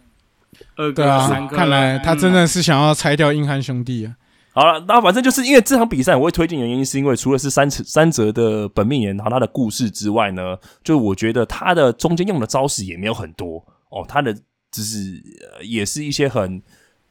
[0.75, 4.17] 二哥、三哥，看来他真的是想要拆掉硬汉兄弟啊。
[4.55, 13.65] 好了，那反正就是因为这场比赛我会推荐的原因，是因为除了是三三折的本命年，然后他的故事之外呢，就我觉得他的中间用的招式也没有很多。
[13.89, 15.23] 哦，他的就是
[15.63, 16.61] 也是一些很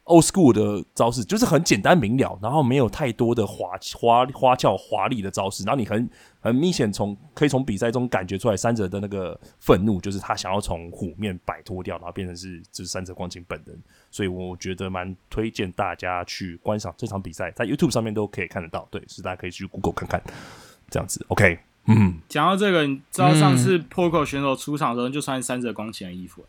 [0.06, 13.80] old school 的招式，就是很简单明了，然后没有太多的花花花俏华丽的招式，然后你很很明显从可以从比赛中感觉出来三者的那个愤怒，就是他想要从虎面摆脱掉，然后变成是就是三者光景本人，
[14.10, 20.22] 所以我觉得蛮推荐大家去观赏这场比赛，在 YouTube 上面都可以看得到，对，是大家可以去 Google 看看，
[20.90, 26.44] 这样子，OK，嗯，讲到这个，你知道上次 Poco 选手出场的时候就穿三者光前的衣服。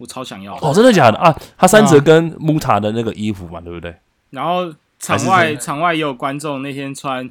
[0.00, 0.72] 我超想要哦！
[0.74, 1.30] 真的假的啊？
[1.58, 3.94] 他三折跟穆塔的那个衣服嘛，对不对？
[4.30, 7.30] 然后场外场外也有观众那天穿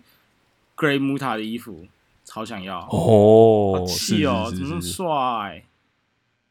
[0.77, 1.87] Grey 穆塔的衣服，
[2.23, 3.83] 超想要哦！
[3.87, 5.63] 气哦，怎么那么帅？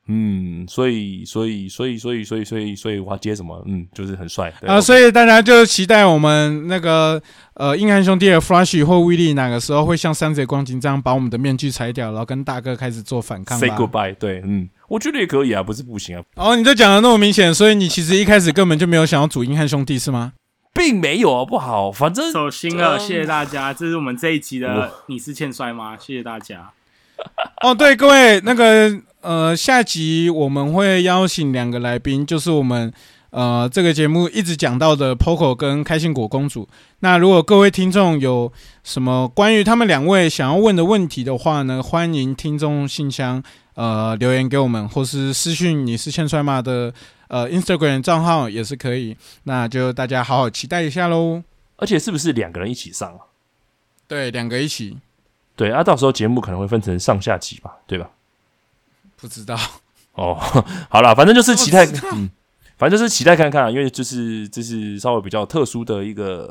[0.09, 3.63] 嗯，所以所以所以所以所以所以所以我要接什么？
[3.67, 4.81] 嗯，就是很帅啊！
[4.81, 7.23] 所以大家就期待我们那个
[7.55, 14.69] 呃硬汉兄弟的 Flash 或威力哪个时候会像山贼光景这样把我们的面具拆掉，然后跟大哥开始做反抗？Say goodbye，对，嗯。
[14.89, 16.25] 我觉得也可以啊，不是不行啊。
[16.37, 20.33] 哦，你这讲的那么明显，所以你其实一开始根本就没有想要组硬汉兄弟是吗？
[20.73, 21.93] 并没有啊，不好。
[21.93, 23.75] 反正走心了，谢谢大家。
[23.75, 25.99] 这是我们这一集的你是欠摔吗？
[26.01, 26.71] 谢谢大家。
[27.63, 28.89] 哦，对，各位，那个
[29.21, 32.93] 呃，下集我们会邀请两个来宾，就是我们
[33.31, 36.69] 呃这个节目一直讲到的 Poco 跟开心果公主。
[37.01, 38.53] 那如果各位听众有
[38.85, 43.43] 什么关于他们两位想要问的问题的话呢，欢迎听众信箱。
[43.75, 46.93] 呃，留言给我们，或是私讯你是欠帅吗的
[47.29, 51.45] 呃 Instagram 账号也是可以，那就大家好好期待一下喽。
[51.77, 53.17] 而且是不是两个人一起上？
[54.09, 54.97] 对，两个一起。
[55.55, 58.11] 对啊，到时候节目可能会分成上下集吧，对吧？
[59.21, 59.59] 不知道。
[60.13, 60.35] 哦，
[60.89, 61.87] 好了，反正就是期待。
[62.13, 62.31] 嗯。
[62.79, 66.49] 反正就是期待看看，因为就是这是稍微比较特殊的一个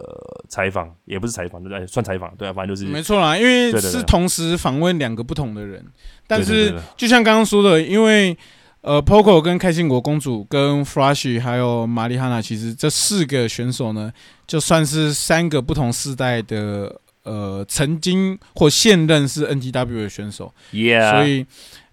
[0.49, 1.87] 采访，也不是采访，对对？
[1.87, 5.81] 算采访，对啊，反正就是没错啦，因为是同时访问两个不同的人，
[6.27, 8.37] 但是就像刚刚说的，因为
[8.81, 14.11] 呃，Poco 跟开心果公主跟 Flash 还有玛丽哈娜，其实这四个选手呢，
[14.45, 16.93] 就算是三个不同世代的
[17.23, 21.45] 呃，曾经或现任是 NTW 的选手，Yeah，所以。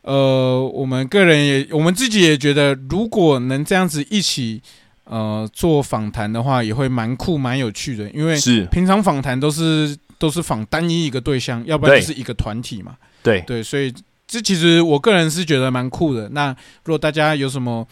[0.05, 4.61] 呃，我们个人也，我们自己也觉得，如果能这样子一起
[5.05, 8.11] 呃做访谈的话，也会蛮酷、蛮有趣的。
[8.11, 12.94] 因为是平常访谈都是都是访单一一个对象，要不然就是一个团体嘛。
[13.22, 13.90] 对对，所以
[14.26, 16.28] 这其实我个人是觉得蛮酷的。
[16.28, 16.48] 那
[16.84, 17.88] 如果大家有什么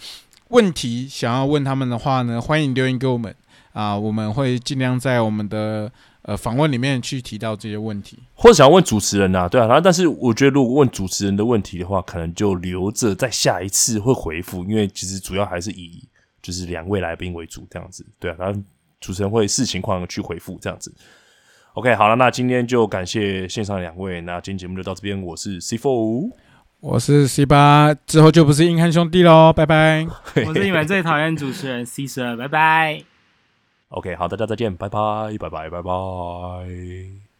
[0.48, 3.34] 问题想要问他们的话呢，欢迎留言给我们
[3.72, 5.90] 啊，我们会尽量在我们的。
[6.22, 16.02] 呃，访问里面去提到这些问题，或者想要问主持人呐，对啊，然后但是我觉得如果问主持人的问题的话，可能就留着在下一次会回复，因为其实主要还是以
[16.40, 18.60] 就是两位来宾为主这样子，对啊，然后
[19.00, 20.94] 主持人会视情况去回复这样子。
[21.74, 26.30] OK，好了，那今天就感谢线上两位，那今天节目就到这边，我是 C Four，
[26.80, 30.06] 我是 C 八，之后就不是硬汉兄弟喽，拜拜。
[30.46, 33.11] 我是你们最讨厌主持人 C 十二，拜拜。
[33.92, 37.31] OK，好，大家再见，拜拜，拜拜，拜拜。